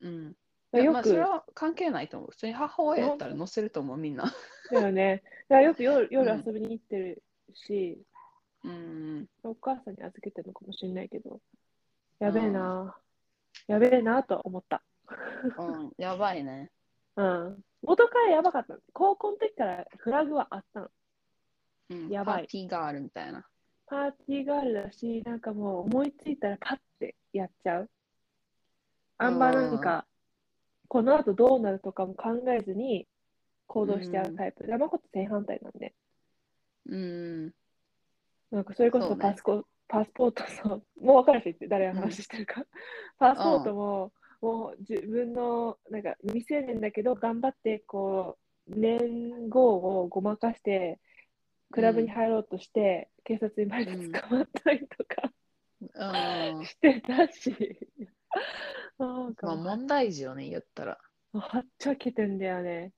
[0.00, 0.36] うん。
[0.72, 2.30] よく、まあそれは関係ないと思う。
[2.30, 4.32] 普通に母親やったら載せると思う、みんな。
[4.70, 5.22] だよね。
[5.48, 7.22] だからよく夜夜うん遊びに行ってる
[7.52, 7.98] し、
[8.64, 9.28] うん。
[9.42, 11.40] お母さんに預けてるのかもしれないけど、
[12.20, 12.96] やべえな、
[13.66, 14.82] やべえなとは思った。
[15.58, 15.92] うん。
[15.98, 16.70] やばいね。
[17.16, 17.64] うん。
[17.82, 18.80] 元からやばかったの。
[18.92, 20.88] 高校の時からフラグはあったの。
[21.90, 22.08] うん。
[22.08, 23.46] やばいパーティーがあるみたいな。
[23.86, 27.90] パーティーガールだし、なんかもう思いついたらパッてやっちゃう。
[29.18, 30.06] あんまなんか、
[30.88, 33.06] この後どうなるとかも考えずに
[33.66, 34.66] 行動しちゃうタイプ。
[34.66, 35.94] 山子って正反対なんで。
[36.86, 37.52] うん。
[38.50, 42.64] なんかそれこそパスコ、パスポートの、もう分かる人って誰が話してるか。
[43.18, 51.00] パスポートも、もう自分の、なんか未成年だけど、頑張って、こう、年号をごまかして、
[51.74, 55.32] クラブに入ろうとして、警察にバレて捕まったりとか
[55.80, 56.62] うん。
[56.64, 57.52] してたし、
[58.96, 61.00] なんかまあ問題児よね、言ったら。
[61.32, 62.92] はっちゃけてんだよね。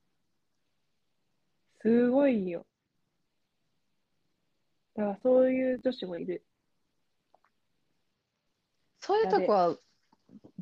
[1.81, 2.67] すごいよ。
[4.95, 6.45] だからそういう女子もいる。
[9.01, 9.79] そういうとこは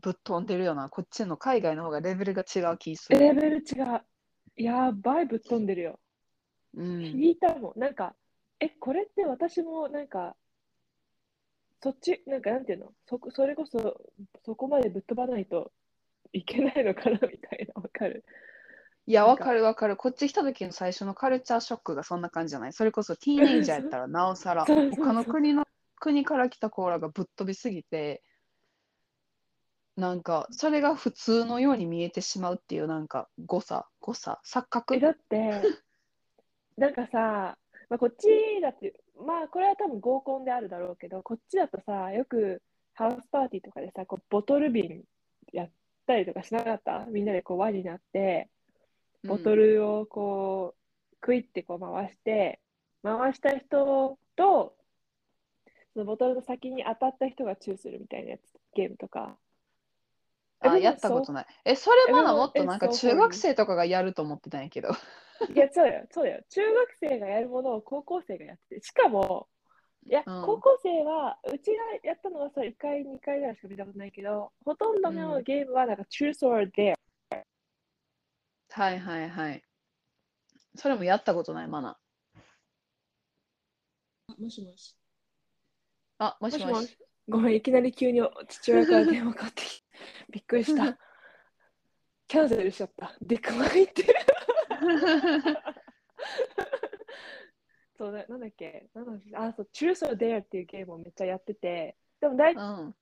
[0.00, 0.88] ぶっ飛んでるよな。
[0.88, 3.18] こっちの海外の方がレベルが違う気する。
[3.18, 4.02] レベル違う。
[4.54, 5.98] やばいぶっ飛んでるよ。
[6.76, 6.86] うん。
[7.00, 7.78] 聞いたもん。
[7.78, 8.14] なんか、
[8.60, 10.36] え、これって私もなんか、
[11.82, 12.92] そっち、なんかなんていうの？
[13.06, 14.00] そこそれこそ、
[14.44, 15.70] そこまでぶっ飛ばないと
[16.32, 18.24] いけないのかなみたいな、わかる。
[19.06, 19.96] いや、わかかるわかる。
[19.96, 22.72] こっち来た時の最初のカルチャーショックがそんな感じじゃない？
[22.72, 24.64] それこそティーネイジャーやったらなおさら、
[24.96, 28.22] 他の国の国から来たコーラがぶっ飛びすぎて、
[29.96, 35.00] なんか、それが普通のように見えてしまうっていう、なんか、誤差、誤差、錯覚え、。
[35.00, 35.62] だって、
[36.76, 37.56] なんかさ、
[37.88, 38.26] まあ、こっち
[38.60, 42.62] だって、まあこれは多分合コンであるだろうけど、こっちだとさ、よく
[42.94, 45.02] ハウスパーティーとかでさ、こうボトル瓶
[45.52, 45.70] やっ
[46.06, 47.06] たりとかしなかった？
[47.06, 48.48] みんなでこう輪になって、
[49.24, 52.60] ボトルをこう、クイってこう回して、
[53.02, 54.76] 回した人と、
[55.92, 58.40] そのボトルの先に当たった人がチューするみたいなやつ、
[58.74, 59.36] ゲームとか。
[60.70, 61.46] あ、やったことない。
[61.64, 64.88] え、それまだもっとなんか中学生とかがやると思ってたんやけど。
[65.54, 66.44] いや、そうだよ、そうだよ。
[66.48, 69.48] 中学生がやるものを高校生がやってて、しかも、
[70.06, 76.94] いや、うん高校生は、うちがやったのはそう1回、2回ぐらいしか見たことないけど、ほとんどのうんゲームはなんか Truth or Dare。
[78.70, 79.62] はいはいはい。
[80.76, 81.98] それもやったことない、マナ。
[84.38, 84.96] もしもし。
[86.18, 86.98] あ、もしもし。
[87.28, 89.83] ごめん、いきなり急に父親から電話かかってきて、
[90.30, 90.98] びっくりした。
[92.26, 93.14] キャンセルしちゃった。
[93.20, 94.02] デクラインって。
[97.96, 98.88] そうだ、なんだっけ？
[98.94, 99.36] なんだっけ？
[99.36, 102.96] あ、そう、Truth or Dare っていうゲームをめっちゃやってて、でも大うん。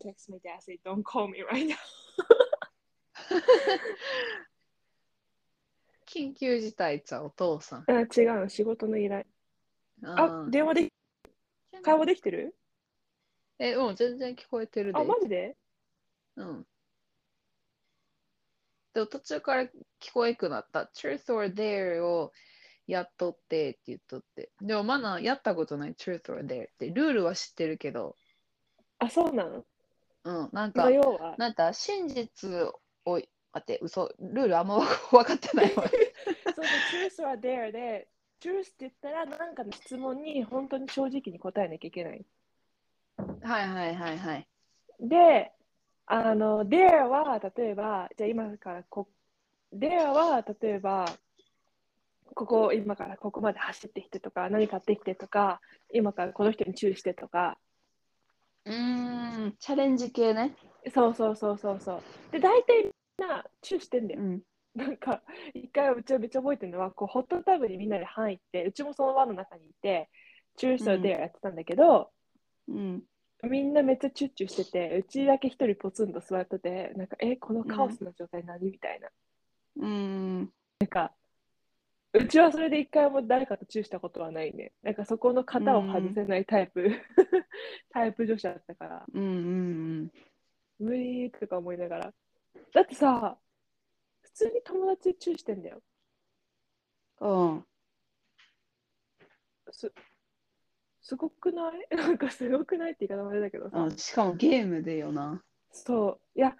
[0.00, 1.76] text my dad say don't call me right now
[6.06, 7.84] 緊急事態ちゃうお父さん。
[7.86, 8.06] あ違う
[8.40, 9.24] の仕事の依頼
[10.04, 10.92] あうん電話で
[11.82, 12.54] 会話できてる？
[13.58, 14.98] え、うん、全然聞こえてるで。
[15.00, 15.56] あマジで？
[16.36, 16.66] うん。
[18.94, 20.90] でも途中から聞こえくなった。
[20.94, 22.32] truth or dare を
[22.86, 24.50] やっとってって言っとって。
[24.60, 26.90] でもまだやったことない truth or dare って。
[26.90, 28.16] ルールは知ってるけど、
[28.98, 29.64] あ、そうなの
[30.24, 34.80] うん、なんまあか、なんか真実を、待って、嘘、ルールあんま
[35.10, 35.84] 分かってないわ。
[36.54, 36.64] そう
[37.10, 38.08] そう、truth or dare で、
[38.40, 42.24] truth って言ったら、なんかの質問に本当に正直に答えなきゃいけない。
[43.42, 44.48] はいはいはいはい。
[45.00, 45.52] で、
[46.06, 49.08] あの、dare は、例えば、じゃあ今からこ、
[49.74, 51.06] dare は、例えば、
[52.34, 55.60] ここ、今からここまで走ってきてとか、何買ってきてとか、
[55.92, 57.58] 今からこの人に注意してとか、
[58.64, 60.54] うーん、チャレンジ系ね。
[60.94, 62.02] そうそうそうそうそう。
[62.32, 64.20] で、大体みんなチューしてんだよ。
[64.20, 64.40] ん。
[64.78, 65.22] なんか、
[65.54, 70.08] 一回うちはめっちゃ覚えてるのは、こう、ホットタブにみんなで入って、うちもその輪の中にいて、
[70.56, 72.10] チュースをデアやってたんだけど、
[72.68, 73.02] うん。
[73.42, 79.08] みんなめっちゃチュッチュしてて、うちだけ一人ポツンと座ってて、なんか、え、このカオスな状態何みたいな。
[79.80, 80.52] うん。
[82.14, 84.72] うちはそれで一回も誰かとチューしたことはないね。
[84.82, 86.90] なんかそこの型を外せないタイプ、
[87.90, 89.26] タイプ女子だったから、うんう
[90.04, 90.10] ん
[90.78, 92.12] 無理とか思いながら。
[92.72, 93.47] だってさ、普
[94.38, 95.82] 通に友達でチューしてんだよ。
[97.20, 97.50] うん。
[97.52, 97.64] うん。
[99.70, 99.92] す
[101.00, 101.88] すごくない？
[101.96, 105.42] なんかすごくないって言い方もあれだけどさ、うんしかもゲームでよな。
[105.70, 106.38] そう。
[106.38, 106.56] いや、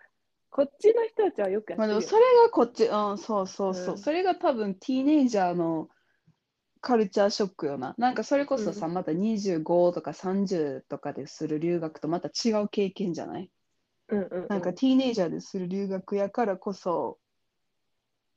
[0.50, 1.76] こっちの人たちはよくやってるよ。
[1.78, 3.94] まあでもそれがこっち、うん、そうそうそう。
[3.94, 5.88] うんそれが多分ティーネイジャーの
[6.80, 7.94] カルチャーショックよな。
[7.98, 13.50] なんかそれこそさ、うまた25とか30とかでする留学とまた違う経験じゃない？
[14.08, 17.18] うんうんうん、なんかティーネイジャーでする留学やからこそ、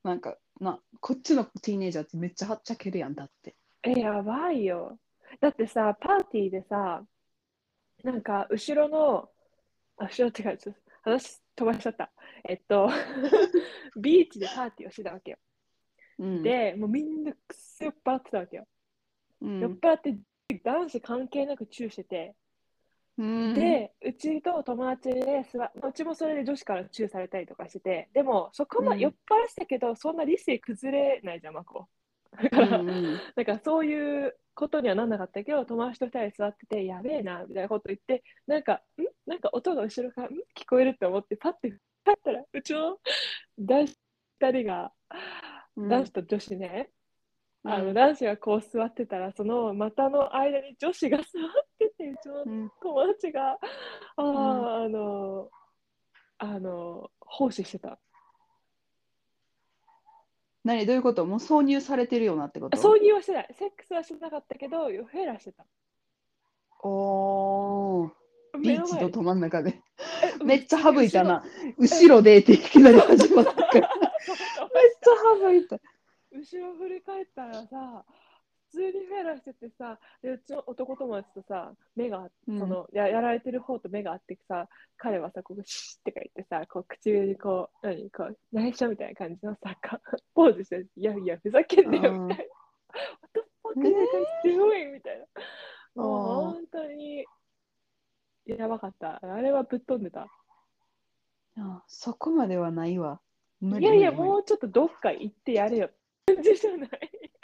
[0.03, 3.55] なんかな、こっちのティーネイジャーってめっちゃはっちゃけるやんだって。
[3.83, 4.99] え、やばいよ。
[5.39, 7.03] だってさ、パーティーでさ、
[8.03, 9.29] なんか後ろの、
[9.97, 12.11] あ、後ろってか、ちょっと話飛ばしちゃった。
[12.47, 12.89] えっと、
[13.99, 15.37] ビーチでパーティーをしてたわけよ。
[16.19, 18.67] うん、で、もうみんなくっそ酔っ払ってたわけよ。
[19.41, 20.17] うん、酔っ払って
[20.63, 22.35] 男子関係なくチューしてて、うん、
[23.17, 28.99] で、うちと友達で座うちもそれで女子からチューされたりとかしてて、でもそこまうん。
[28.99, 31.87] 酔っ払ってたけど、そんな理性崩れないじゃん、マコ。
[32.31, 33.21] だうから、んうん。
[33.35, 39.29] なんかそういうことにはなんなかったけど、友達と二人で座ってて、やべえな、みたいなこと言って、なんか、ん？
[39.29, 40.31] なんか音が後ろから、ん？
[40.55, 42.97] 聞こえるって思って、パッて立ったら、うちの
[43.59, 43.97] 男子
[44.39, 44.93] 二人が、
[45.75, 45.89] うん。
[45.89, 46.89] 男子と女子ね、
[47.63, 51.27] あのうん男子がこう座ってたら、その股の間に女子が座っ
[51.77, 53.57] てて、うちのうん友達が、あ
[54.17, 55.49] あ、んあの、
[56.39, 57.99] あの、奉仕してた。
[60.63, 60.85] 何？
[60.85, 61.25] どういうこと？
[61.25, 62.77] もう挿入されてるようなってこと？
[62.77, 63.47] そういうはしてない。
[63.53, 65.65] セックスはしてなかったけど、フェラしてた。
[66.83, 68.11] おー
[68.59, 69.81] ビーチとど真ん中で。
[70.23, 71.43] え めっちゃ省いたな。
[71.77, 73.71] 後ろでっていきなり始まったから。
[73.73, 73.87] めっ
[75.01, 75.79] ちゃ省いた。
[76.31, 78.05] 後ろ振り返ったらさ、
[78.71, 84.67] 普通にフェラしててさ、でうちの男友達とさ、目が、うんそのややられてる方と目があってさ、
[84.97, 89.99] 彼はさ、ここシッてか言ってさ、こう唇にこう、何、こう、内緒みたいな感じのさ、か
[90.33, 92.53] ポーズして、いやいや、ふざけんなようんみたいな。
[93.23, 94.05] What the fuck is that
[94.43, 94.93] guy doing?
[94.93, 95.25] みたいな。
[95.95, 97.25] もう本当に
[98.45, 99.19] やばかった。
[99.21, 100.27] あれはぶっ飛んでた。
[101.57, 103.19] あそこまではないわ。
[103.59, 105.89] 無理いやいや、もうちょっとどっか行ってやれよ。
[106.35, 106.89] 感じじゃない？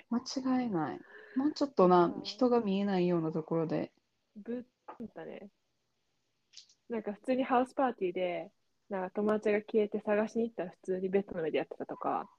[0.10, 1.00] 間違いない。
[1.36, 3.92] もうちょっとな、人が見えないようなところで。
[4.36, 4.64] ぶっ
[4.98, 5.50] 飛んだね。
[6.90, 8.52] なんか普通にハウスパーティーで、
[8.90, 12.30] なんか友達が消えて探しに行ったら普通にベッドの上でやってたとか、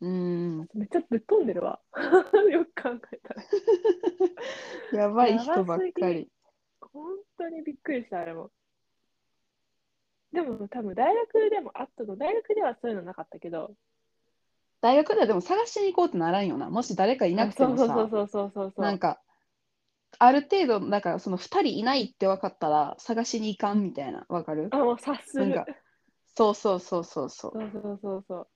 [0.00, 0.58] うん。
[0.74, 1.80] めっちゃぶっ飛んでるわ。
[2.50, 3.34] よく考えた
[4.94, 5.02] ら。
[5.02, 6.30] やばい人ばっかり。
[6.80, 8.50] 本当にびっくりした、あれも。
[10.32, 13.74] でも多分大学でもあったの、大学ではそういうのなかったけど、
[14.80, 16.70] 大学ではでも探しに行こうってならんよな。
[16.70, 18.82] もし誰かいなくてもさ、あそうそうそうそう。
[18.82, 19.20] なんか、
[20.18, 24.68] ある程度、だからその2人いないって分かったら探しに行かんみたいな、分かる？
[24.70, 25.48] あ、もう察する。
[25.48, 25.72] なんか
[26.36, 27.52] そうそうそうそうそう。
[27.52, 28.48] そうそうそうそう。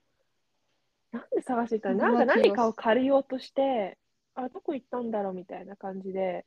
[1.11, 3.97] なんで探してたなんか何かを借りようとして、
[4.35, 6.45] あ、どこ行ったんだろうみたいな感じで、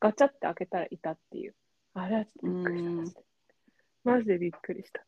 [0.00, 1.54] ガチャって開けたらいたっていう。
[1.94, 3.20] あれはちょっとびっくりした。
[4.04, 5.04] マジでびっくりした。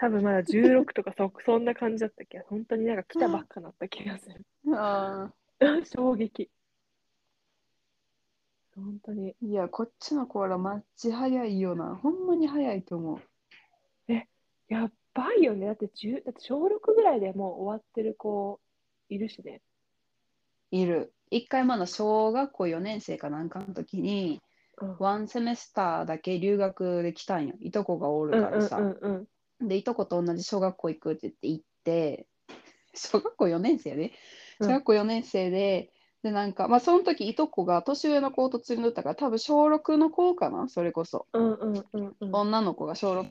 [0.00, 4.44] 多分まだ16とかそ そんな感じだったっけ本当になんか来たばっかだった気がする。
[4.74, 5.32] あ
[5.84, 6.50] 衝撃。
[8.74, 9.34] 本当に。
[9.42, 11.96] ーいや、こっちの子らマッチ早いよな。
[11.96, 13.20] ほんまに早いと思う。
[14.68, 15.66] やっばいよね。
[15.66, 18.60] だって10だって小6ぐらいでもう終わってる子
[19.08, 19.60] いるしね。
[20.70, 21.12] いる。
[21.30, 27.56] 一回まだ小学校4年生かなんかの時に、うんワンセメスターだけ留学で来たんよ。
[27.58, 28.76] いとこがおうんうんるからさ。
[28.76, 29.26] うんうん。
[29.60, 32.26] で、いとこと同じ小学校行くって言って行って、
[32.94, 34.12] 小学校4年生ね。
[34.60, 35.92] うん小学校4年生で、
[36.22, 41.26] で、なんか、まあ、その時いとこが年上の子とつるんでたから、多分小6の子かな、それこそ。
[41.32, 42.34] うんうんうんうん。
[42.34, 43.30] 女の子が小6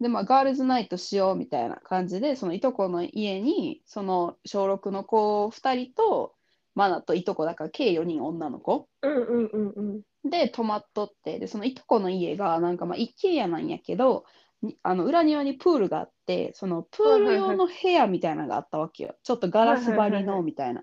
[0.00, 6.34] で、まあ、ガールズナイトしようみたいな感じで、そのいとこの家に、その小6の子2人と、
[6.74, 9.82] マナといとこだから計4人女の子うんうんうんう
[10.26, 10.30] ん。
[10.30, 14.24] で泊まっとって、で、そのいとこの家が、なんかまあ一軒家なんやけど、
[14.62, 19.16] にあの裏庭にプールがあって、そのプール用の部屋みたいなのがあったわけよ。
[19.22, 20.82] ちょっとガラス張りのみたいな。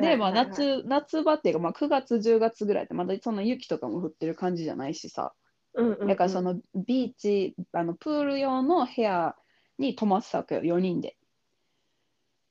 [0.00, 5.32] で、まあ、夏、夏場っていうか、まあ、9月、10月ぐらいって、まだその雪とかも降ってる感じじゃないしさ。
[5.74, 9.36] うんうんうん、だからそのビーチ、あのプール用の部屋
[9.78, 11.16] に泊まってたわけよ、4人で。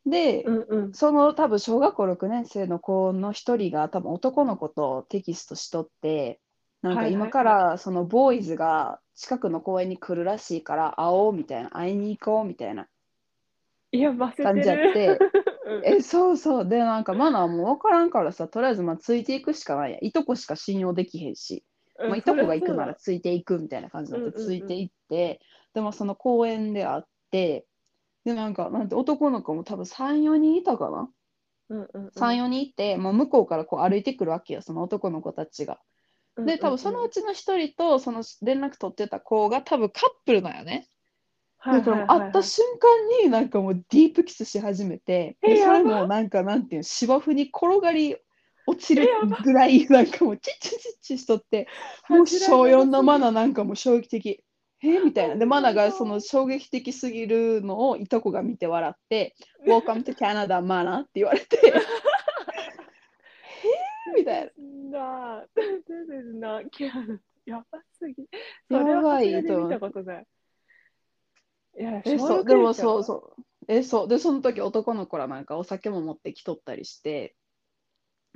[0.05, 0.93] で、うんうん。
[0.93, 6.39] その多分小学校6年生の子の一人が多分男の子とテキストしとって、
[6.85, 12.87] なんか今からそのボーイズが近くの公園に来るらしいから会おうみたいな、会いに行こうみたいな。
[14.43, 15.17] 感じやって、
[15.65, 16.67] うんえ、そうそう。
[16.67, 19.97] で、なんかマナーもう分からんからさ、とりあえずまあついていくしかないや。
[20.01, 21.65] いとこしか信用できへんし。
[21.97, 25.39] うんまあ、いとこが行くならそついていくみたいな感じになってついていって、
[25.73, 27.65] でもその公園で会って
[28.25, 31.09] でなんかなんて男の子も多分34人いたかな、
[31.69, 35.79] うんうんうん34人いて、まあ、向こうからこう歩いてくるわけよその男の子たちが。
[36.37, 40.87] うんで多分そのうちの一人とその連絡取ってた子が多分カップルなんよね。
[41.57, 48.17] はいだから会った瞬間になんかもうディープキスし始めてでそれもなんかなんていうの芝生に転がり
[48.67, 49.07] 落ちる
[49.43, 51.67] ぐらいなんかもうチッチチッチしとって
[52.07, 54.43] もう小4のマナなんかもう衝撃的。
[54.83, 55.35] えみたいな。
[55.35, 61.71] で、マナがその衝撃的すぎるのをいとこが見て笑って、Welcome to Canada, マナって言われて、 え
[64.15, 64.51] みたいな。
[64.91, 65.45] な。
[65.55, 67.19] This is not Canada.
[67.45, 68.27] やばすぎ。
[68.69, 70.27] それは見たことない。
[71.79, 73.43] いや、え、小そう、六でもそうそう。
[73.67, 74.07] え、そう。
[74.07, 77.35] で、その時男の子らなんかお酒も持ってきとったりして、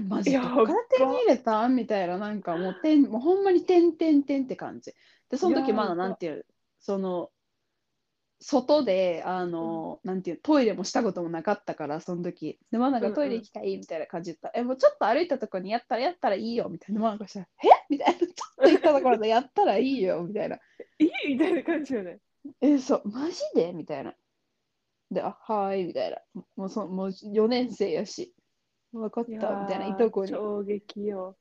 [0.07, 4.93] マジどやばっから手に入れたんみたいな、なんかもうてん、もうほんまにてんてんてんって感じ。
[5.29, 6.45] で、その時まだなんていう、
[6.79, 7.31] その、
[8.41, 12.57] 外で、あの、なんていう、トイレもしたこともなかったから、その時。
[12.71, 17.01] で、まあなんかうんうんトイレ行きたいみたいな感じで言ったら、え、もうちょっと歩いたとこにやったらやったらいいよみたいな。
[17.01, 17.67] まあなんかしたら、え？
[17.89, 18.19] みたいな。
[18.19, 18.29] ちょっ
[18.63, 20.55] と行ったところでやったらいいよみたいな。
[20.99, 22.19] いいみたいな感じよね。
[22.61, 23.73] え、そう、マジで？
[23.73, 24.15] みたいな。
[25.11, 26.17] で、あ、はーい、みたいな。
[26.55, 28.33] もうそもう4年生やし、
[28.93, 30.29] 分かった、いみたいな、いとこに。
[30.29, 31.35] 衝撃よ。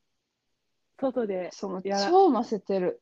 [0.98, 3.00] 外で、その超ませてる。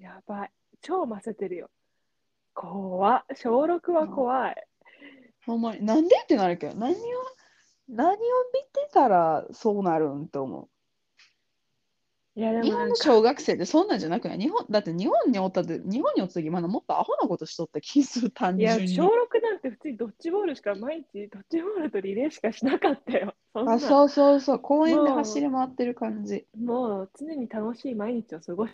[0.00, 0.50] やばい。
[0.82, 1.70] 超ませてるよ。
[2.56, 3.24] 怖っ。
[3.34, 4.66] 小6は怖い。
[5.46, 6.96] ほんまに、なんでってなるけど、何を、
[7.88, 8.16] 何を
[8.52, 10.68] 見てたらそうなるんと思
[12.34, 12.64] いや、でう。
[12.64, 14.38] 日本のもなんか、小学生ってそんなんじゃなくない？
[14.38, 18.96] 日本だって日本におったって、日本におった時まだもっとアホなことしとった気する、単いや、純に。
[18.96, 23.34] 小6なんて普通にドッジボールしか、毎日ドッジボールとリレーしかしなかったよ。
[23.52, 26.46] そんなあ、そうそうそう、公園で走り回ってる感じ。
[26.58, 28.72] もう常に楽しい毎日を過ごし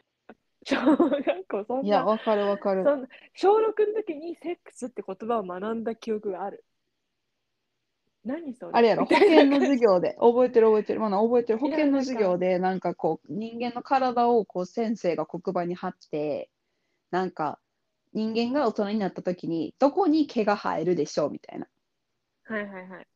[0.64, 2.84] 小学校、そんいや、な、わかるわかる。
[2.84, 6.64] そんな小6の時にセックスって言葉を学んだ記憶がある。
[8.24, 8.72] 何それ？
[8.72, 16.50] あれやろ、保みたいな険の授業で、 覚えてる覚えてる、まだ覚えてる、保険の授業で、なんかこう、人間の体をこう先生が黒板に貼って、
[17.10, 17.60] なんか、
[18.12, 21.30] 人間が大人になった時に、どこに毛が生えるでしょう？
[21.30, 21.66] みたいな。
[22.44, 23.06] はいはいはい。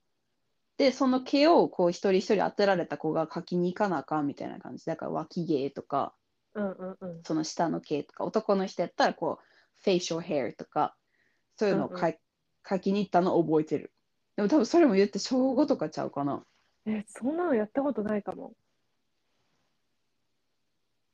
[0.79, 4.87] で、その毛をこう一人一人当てられた子が書きに行かなあかんみたいな感じ。
[4.87, 6.15] だから脇毛とか、
[6.57, 7.23] うんうんうん。
[7.23, 10.97] その下の毛とか、男の人やったらこう、facial hair とか、
[11.57, 12.15] そういうのをうん書,、
[12.69, 13.93] 書きに行ったのを覚えてる。
[14.37, 16.45] でも多分それも言って小5とかちゃうかな。
[16.87, 18.55] え、そんなのやったことないかも。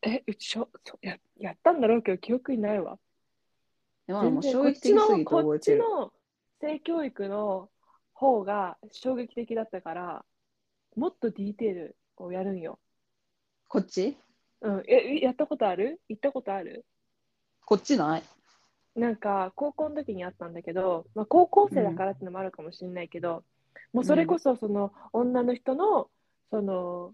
[0.02, 2.98] え、うちしょ、そや、やったんだろうけど記憶にないわ。
[4.06, 5.78] でももう衝撃的すぎてこっち覚えてる。
[5.78, 6.08] のこっ
[6.60, 7.70] ちの性教育の
[8.12, 10.24] 方が衝撃的だったから、
[10.96, 12.78] もっとディーテールをやるんよ。
[13.68, 14.16] こっち？
[14.62, 16.00] うん、え、やったことある？
[16.08, 16.84] 行ったことある？
[17.64, 18.22] こっちない？
[18.94, 23.44] なんか高校の時にあったんだけど、まあ、高校生だからってのもあるかもしれないけど、
[23.92, 26.08] もうそれこそその女の人の
[26.50, 27.12] その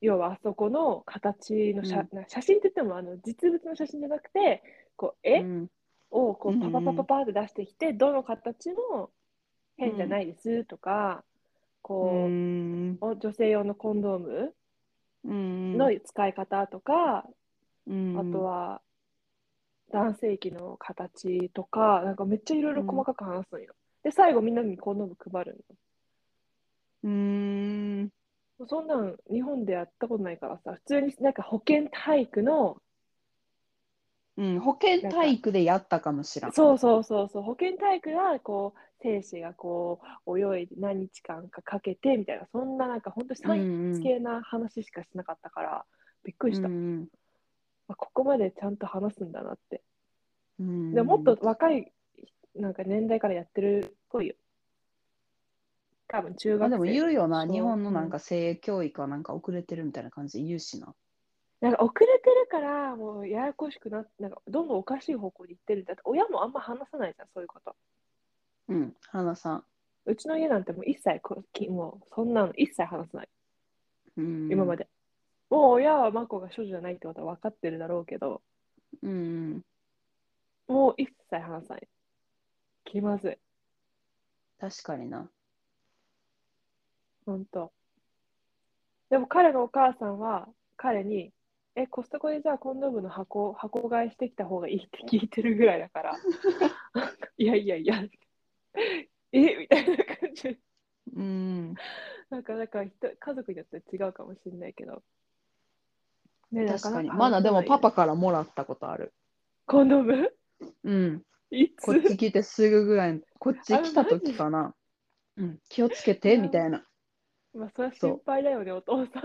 [0.00, 4.62] 要はあそこの形の写,、写真って言ってもあの実物の写真じゃなくて
[4.96, 5.70] こう絵うん。
[6.12, 9.10] をこううんパパパパパって出してきて、どの形も
[9.76, 11.24] 変じゃないですとか、
[11.82, 14.52] こう、女性用のコンドームうん
[15.26, 17.26] の使い方とか、
[17.86, 18.80] うんあとは
[19.92, 23.74] 男性器の形とか、なんかめっちゃいろいろ細かく話すんよ。
[24.02, 25.64] で、最後みんなにコンドーム配る
[27.04, 28.02] うん
[28.58, 28.66] の。
[28.68, 32.78] そんなん日本でやったことないからさ、普通になんか保健体育の
[34.36, 36.52] うん、保健体育でやったかもしれん。
[36.52, 45.84] そうそうそうそう、保健体育がこう、精子がこう、泳いで何日間かかけてみたいな、そんななんか本当にサイエンス系な話しかしなかったから、
[46.24, 47.08] びっくりした、うん
[47.88, 47.94] あ。
[47.94, 49.82] ここまでちゃんと話すんだなって。
[50.58, 51.92] うん、でももっと若い
[52.58, 54.34] なんか年代からやってるっぽいよ。
[56.08, 56.60] 多分中学生。
[56.60, 60.94] まあでも言うよな、日本のなんか性教育はなんか遅れてるみたいな感じで言うしな。
[61.60, 67.74] なんか遅れてるから、もうややこしくなって、なんかどんどんおかしい方向に行ってるんだって、親もあんま話さないじゃん、そういうこと。
[68.68, 69.64] うん、花さん。
[70.06, 73.28] うちの家なんてもう一切こき、もうそんなの一切話さない、
[74.16, 74.88] うん、今まで。
[75.50, 78.42] もう親はマコが処女じゃないってことは分かってるだろうけど、
[79.02, 79.64] うん。
[80.68, 81.88] もう一切話さない。
[82.84, 83.38] 気まずい、
[84.60, 85.28] 確かにな。
[87.24, 87.72] ほんと。
[89.10, 91.32] でも彼のお母さんは彼に、
[91.76, 96.14] え、コストコでじゃあコンドームの箱箱買いしてきた方がいいって聞いてるぐらいだから、
[97.36, 98.02] いやいやいや、
[99.32, 100.58] えみたいな感じ。
[101.14, 101.74] うん。
[102.30, 105.02] なんか、なんか人家族によって違うかもしれないけど。
[106.50, 107.10] ね確かに。
[107.10, 109.12] まだでもパパ話からもらったことある。
[109.66, 110.32] コンドーム？
[110.84, 111.22] うん。
[111.82, 114.74] こっち来てすぐぐらい、こっち来た時かな。
[115.36, 116.84] うん、気をつけてみたいな。
[117.52, 119.22] まあ、それは心配だよね、お父さん。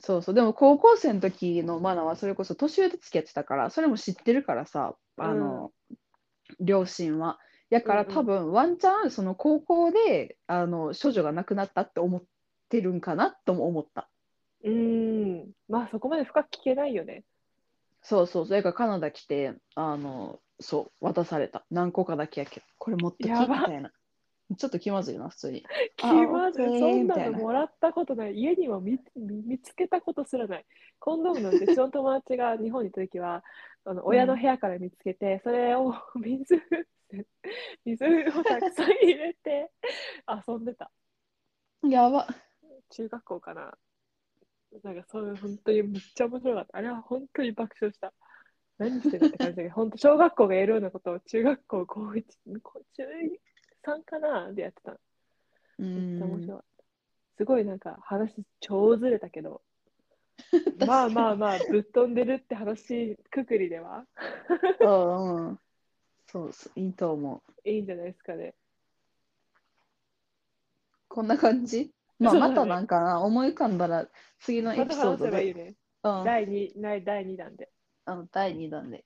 [0.00, 0.34] そうそう。
[0.34, 5.72] でも高校生の時のマナはそれこそ年上で付き合ってたから、それも知ってるからさ、あの、
[6.60, 7.38] 両親は。
[7.70, 12.22] やから多分ワンチャンその高校であの処女が亡くなったって思っ
[12.70, 14.08] てるんかなとも思った。
[14.64, 14.72] うー
[15.44, 15.50] ん。
[15.68, 17.24] まあ、そこまで深く聞けないよね。
[18.02, 18.46] そうそう。
[18.46, 21.66] それからカナダ来て、あの、そう、渡された。
[21.70, 23.92] 何個かだけやけど、これ持ってきみたいな。
[24.56, 25.64] ちょっと気まずいな、普通に。
[25.96, 26.78] 気まずい。
[26.78, 28.34] そんななのもらったことない。
[28.34, 30.66] 家には見見見つけたことすらない。
[30.98, 33.44] コンドームなんて、うちの友達が日本にいた時は、
[33.84, 36.62] あの親の部屋から見つけて、それを 水、
[37.84, 39.70] 水をたくさん入れて
[40.48, 40.90] 遊んでた。
[41.82, 42.26] やば。
[42.90, 43.76] 中学校かな。
[44.82, 46.78] なんかそういう本当にめっちゃ面白かった。
[46.78, 48.14] あれは本当に爆笑した。
[48.78, 52.26] 何してるって感じだけど、本当小学校がやるようなことを中学校高一、
[52.62, 53.04] 高中
[53.88, 54.52] 3かな？
[54.52, 54.92] でやってた。
[54.92, 56.84] うめっちゃ面ん白かった。
[57.38, 59.62] すごいなんか話超ずれたけど、
[60.86, 64.04] まあまあまあぶっ飛んでるって話くくりでは
[64.80, 65.60] うんうん。
[66.26, 67.68] そうそう、いいと思う。
[67.68, 68.54] いいんじゃないですかね。
[71.08, 71.90] こんな感じ？
[72.18, 74.08] まあ、またなんかな、思い浮かんだら
[74.40, 75.74] 次のエピソードで、いいね。
[76.02, 77.70] うん、第 2, 第第2弾で。
[78.04, 79.04] あの第2弾で。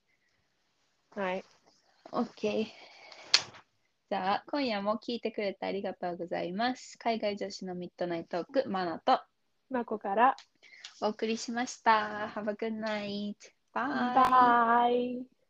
[1.14, 1.44] はい。
[2.10, 2.66] OK。
[4.12, 6.98] じゃあ、今夜も聞いてくれてありがとうございます。
[6.98, 9.18] 海外女子のミッドナイトーク、マナと
[9.70, 10.36] まこから、
[11.00, 12.30] お送りしました。
[12.36, 13.36] Have a good night.
[13.72, 14.14] Bye.
[14.14, 15.41] バイ。